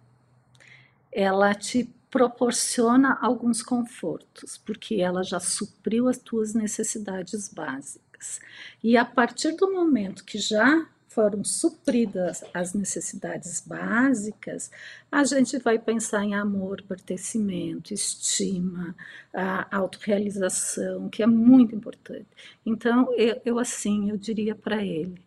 ela 1.11 1.53
te 1.53 1.89
proporciona 2.09 3.17
alguns 3.21 3.61
confortos, 3.61 4.57
porque 4.57 4.95
ela 4.95 5.23
já 5.23 5.39
supriu 5.39 6.07
as 6.07 6.17
tuas 6.17 6.53
necessidades 6.53 7.49
básicas. 7.49 8.39
E 8.83 8.95
a 8.95 9.03
partir 9.03 9.55
do 9.55 9.71
momento 9.73 10.23
que 10.23 10.37
já 10.37 10.87
foram 11.13 11.43
supridas 11.43 12.43
as 12.53 12.73
necessidades 12.73 13.61
básicas, 13.61 14.71
a 15.11 15.23
gente 15.23 15.57
vai 15.59 15.77
pensar 15.77 16.23
em 16.23 16.33
amor, 16.33 16.81
pertencimento, 16.81 17.93
estima, 17.93 18.95
a 19.33 19.75
autorrealização, 19.75 21.09
que 21.09 21.21
é 21.21 21.27
muito 21.27 21.75
importante. 21.75 22.27
Então, 22.65 23.13
eu, 23.13 23.39
eu 23.45 23.59
assim, 23.59 24.09
eu 24.09 24.17
diria 24.17 24.55
para 24.55 24.83
ele, 24.83 25.21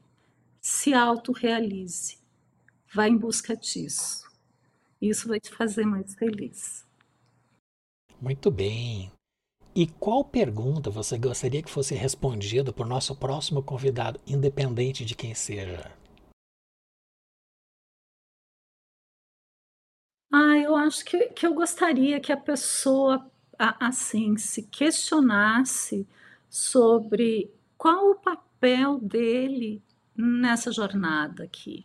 se 0.61 0.93
autorrealize, 0.93 2.19
vá 2.93 3.09
em 3.09 3.17
busca 3.17 3.57
disso. 3.57 4.27
Isso 5.01 5.29
vai 5.29 5.39
te 5.39 5.55
fazer 5.55 5.85
mais 5.85 6.15
feliz. 6.15 6.85
Muito 8.21 8.51
bem. 8.51 9.13
E 9.77 9.87
qual 9.87 10.25
pergunta 10.25 10.89
você 10.89 11.19
gostaria 11.19 11.63
que 11.63 11.71
fosse 11.71 11.95
respondida 11.95 12.73
por 12.73 12.87
nosso 12.87 13.15
próximo 13.15 13.63
convidado, 13.63 14.19
independente 14.27 15.05
de 15.05 15.15
quem 15.15 15.35
seja? 15.35 15.93
Ah, 20.33 20.57
eu 20.57 20.75
acho 20.75 21.05
que, 21.05 21.29
que 21.29 21.47
eu 21.47 21.53
gostaria 21.53 22.19
que 22.19 22.33
a 22.33 22.39
pessoa, 22.39 23.31
assim, 23.59 24.39
se 24.39 24.63
questionasse 24.63 26.09
sobre 26.49 27.51
qual 27.77 28.13
o 28.13 28.15
papel 28.15 28.99
dele 28.99 29.83
nessa 30.17 30.73
jornada 30.73 31.45
aqui, 31.45 31.85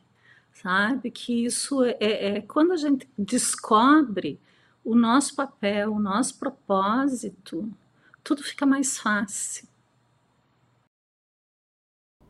sabe? 0.53 1.11
Que 1.11 1.43
isso 1.43 1.83
é, 1.83 1.97
é 1.99 2.41
quando 2.41 2.71
a 2.71 2.77
gente 2.77 3.05
descobre 3.17 4.39
o 4.83 4.95
nosso 4.95 5.35
papel, 5.35 5.93
o 5.93 5.99
nosso 5.99 6.37
propósito, 6.37 7.71
tudo 8.23 8.43
fica 8.43 8.65
mais 8.65 8.97
fácil. 8.97 9.67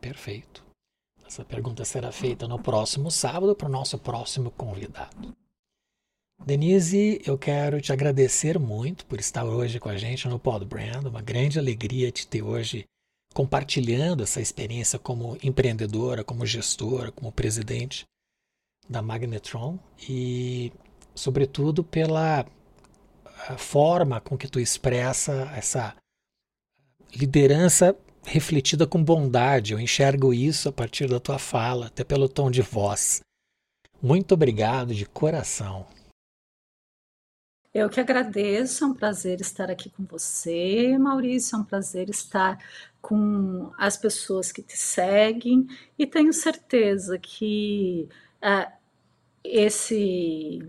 Perfeito. 0.00 0.64
Essa 1.26 1.44
pergunta 1.44 1.84
será 1.84 2.12
feita 2.12 2.46
no 2.46 2.58
próximo 2.58 3.10
sábado 3.10 3.54
para 3.54 3.68
o 3.68 3.72
nosso 3.72 3.98
próximo 3.98 4.50
convidado. 4.50 5.34
Denise, 6.44 7.22
eu 7.24 7.38
quero 7.38 7.80
te 7.80 7.92
agradecer 7.92 8.58
muito 8.58 9.06
por 9.06 9.20
estar 9.20 9.44
hoje 9.44 9.78
com 9.78 9.88
a 9.88 9.96
gente 9.96 10.28
no 10.28 10.38
Pod 10.38 10.64
Brand. 10.64 11.06
Uma 11.06 11.22
grande 11.22 11.58
alegria 11.58 12.10
te 12.10 12.26
ter 12.26 12.42
hoje 12.42 12.84
compartilhando 13.32 14.22
essa 14.22 14.40
experiência 14.40 14.98
como 14.98 15.38
empreendedora, 15.42 16.24
como 16.24 16.44
gestora, 16.44 17.12
como 17.12 17.32
presidente 17.32 18.04
da 18.88 19.00
Magnetron 19.00 19.78
e, 20.08 20.72
sobretudo, 21.14 21.82
pela 21.84 22.46
forma 23.58 24.20
com 24.20 24.36
que 24.36 24.48
tu 24.48 24.60
expressa 24.60 25.50
essa 25.56 25.94
liderança 27.14 27.96
refletida 28.24 28.86
com 28.86 29.02
bondade. 29.02 29.72
Eu 29.72 29.80
enxergo 29.80 30.32
isso 30.32 30.68
a 30.68 30.72
partir 30.72 31.08
da 31.08 31.20
tua 31.20 31.38
fala, 31.38 31.86
até 31.86 32.04
pelo 32.04 32.28
tom 32.28 32.50
de 32.50 32.62
voz. 32.62 33.20
Muito 34.00 34.32
obrigado 34.32 34.94
de 34.94 35.06
coração. 35.06 35.86
Eu 37.74 37.88
que 37.88 37.98
agradeço, 37.98 38.84
é 38.84 38.86
um 38.86 38.94
prazer 38.94 39.40
estar 39.40 39.70
aqui 39.70 39.88
com 39.88 40.04
você, 40.04 40.96
Maurício, 40.98 41.56
é 41.56 41.58
um 41.58 41.64
prazer 41.64 42.10
estar 42.10 42.58
com 43.00 43.72
as 43.78 43.96
pessoas 43.96 44.52
que 44.52 44.62
te 44.62 44.76
seguem 44.76 45.66
e 45.98 46.06
tenho 46.06 46.34
certeza 46.34 47.18
que 47.18 48.06
uh, 48.44 48.70
esse, 49.42 50.62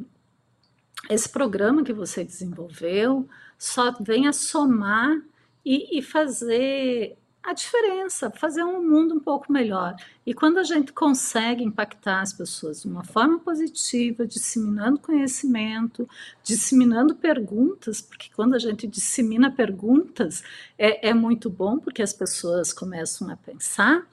esse 1.09 1.29
programa 1.29 1.83
que 1.83 1.93
você 1.93 2.23
desenvolveu 2.23 3.27
só 3.57 3.91
vem 3.99 4.27
a 4.27 4.33
somar 4.33 5.21
e, 5.65 5.97
e 5.97 6.01
fazer 6.01 7.17
a 7.43 7.51
diferença, 7.51 8.31
fazer 8.31 8.63
um 8.63 8.81
mundo 8.81 9.15
um 9.15 9.19
pouco 9.19 9.51
melhor. 9.51 9.95
E 10.25 10.33
quando 10.33 10.59
a 10.59 10.63
gente 10.63 10.93
consegue 10.93 11.61
impactar 11.61 12.21
as 12.21 12.31
pessoas 12.31 12.81
de 12.81 12.87
uma 12.87 13.03
forma 13.03 13.37
positiva, 13.37 14.25
disseminando 14.25 14.97
conhecimento, 14.97 16.07
disseminando 16.41 17.15
perguntas, 17.15 18.01
porque 18.01 18.29
quando 18.33 18.53
a 18.55 18.59
gente 18.59 18.87
dissemina 18.87 19.51
perguntas 19.51 20.41
é, 20.77 21.09
é 21.09 21.13
muito 21.13 21.49
bom, 21.49 21.77
porque 21.79 22.01
as 22.01 22.13
pessoas 22.13 22.71
começam 22.71 23.29
a 23.29 23.35
pensar, 23.35 24.07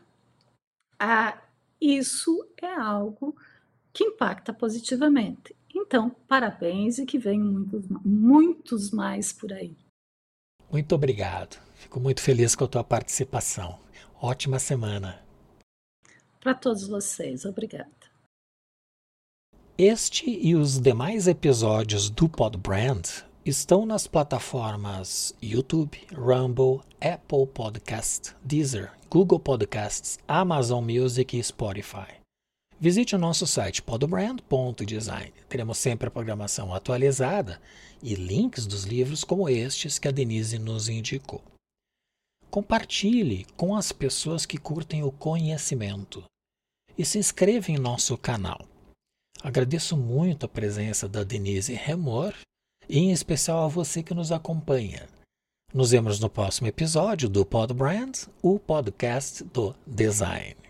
ah, 0.98 1.38
isso 1.80 2.44
é 2.60 2.74
algo 2.74 3.36
que 3.92 4.04
impacta 4.04 4.52
positivamente. 4.52 5.54
Então, 5.80 6.10
parabéns 6.28 6.98
e 6.98 7.06
que 7.06 7.18
venham 7.18 7.46
muitos, 7.46 7.88
muitos 8.04 8.90
mais 8.90 9.32
por 9.32 9.52
aí. 9.52 9.76
Muito 10.70 10.94
obrigado. 10.94 11.58
Fico 11.74 11.98
muito 11.98 12.20
feliz 12.20 12.54
com 12.54 12.64
a 12.64 12.68
tua 12.68 12.84
participação. 12.84 13.80
Ótima 14.20 14.58
semana. 14.58 15.20
Para 16.40 16.54
todos 16.54 16.86
vocês, 16.86 17.44
obrigada. 17.44 17.90
Este 19.76 20.28
e 20.28 20.54
os 20.54 20.78
demais 20.78 21.26
episódios 21.26 22.10
do 22.10 22.28
Podbrand 22.28 23.24
estão 23.44 23.86
nas 23.86 24.06
plataformas 24.06 25.34
YouTube, 25.42 25.98
Rumble, 26.12 26.80
Apple 27.00 27.46
Podcast, 27.46 28.34
Deezer, 28.44 28.92
Google 29.08 29.40
Podcasts, 29.40 30.18
Amazon 30.28 30.84
Music 30.84 31.36
e 31.36 31.42
Spotify. 31.42 32.19
Visite 32.82 33.14
o 33.14 33.18
nosso 33.18 33.46
site 33.46 33.82
podbrand.design. 33.82 35.34
Teremos 35.50 35.76
sempre 35.76 36.08
a 36.08 36.10
programação 36.10 36.74
atualizada 36.74 37.60
e 38.02 38.14
links 38.14 38.66
dos 38.66 38.84
livros 38.84 39.22
como 39.22 39.50
estes 39.50 39.98
que 39.98 40.08
a 40.08 40.10
Denise 40.10 40.58
nos 40.58 40.88
indicou. 40.88 41.42
Compartilhe 42.50 43.44
com 43.54 43.76
as 43.76 43.92
pessoas 43.92 44.46
que 44.46 44.56
curtem 44.56 45.02
o 45.02 45.12
conhecimento 45.12 46.24
e 46.96 47.04
se 47.04 47.18
inscreva 47.18 47.70
em 47.70 47.76
nosso 47.76 48.16
canal. 48.16 48.66
Agradeço 49.42 49.94
muito 49.94 50.46
a 50.46 50.48
presença 50.48 51.06
da 51.06 51.22
Denise 51.22 51.74
Remor 51.74 52.34
e 52.88 52.98
em 52.98 53.12
especial 53.12 53.62
a 53.66 53.68
você 53.68 54.02
que 54.02 54.14
nos 54.14 54.32
acompanha. 54.32 55.06
Nos 55.74 55.90
vemos 55.90 56.18
no 56.18 56.30
próximo 56.30 56.66
episódio 56.66 57.28
do 57.28 57.44
Podbrand, 57.44 58.26
o 58.42 58.58
podcast 58.58 59.44
do 59.44 59.76
design. 59.86 60.69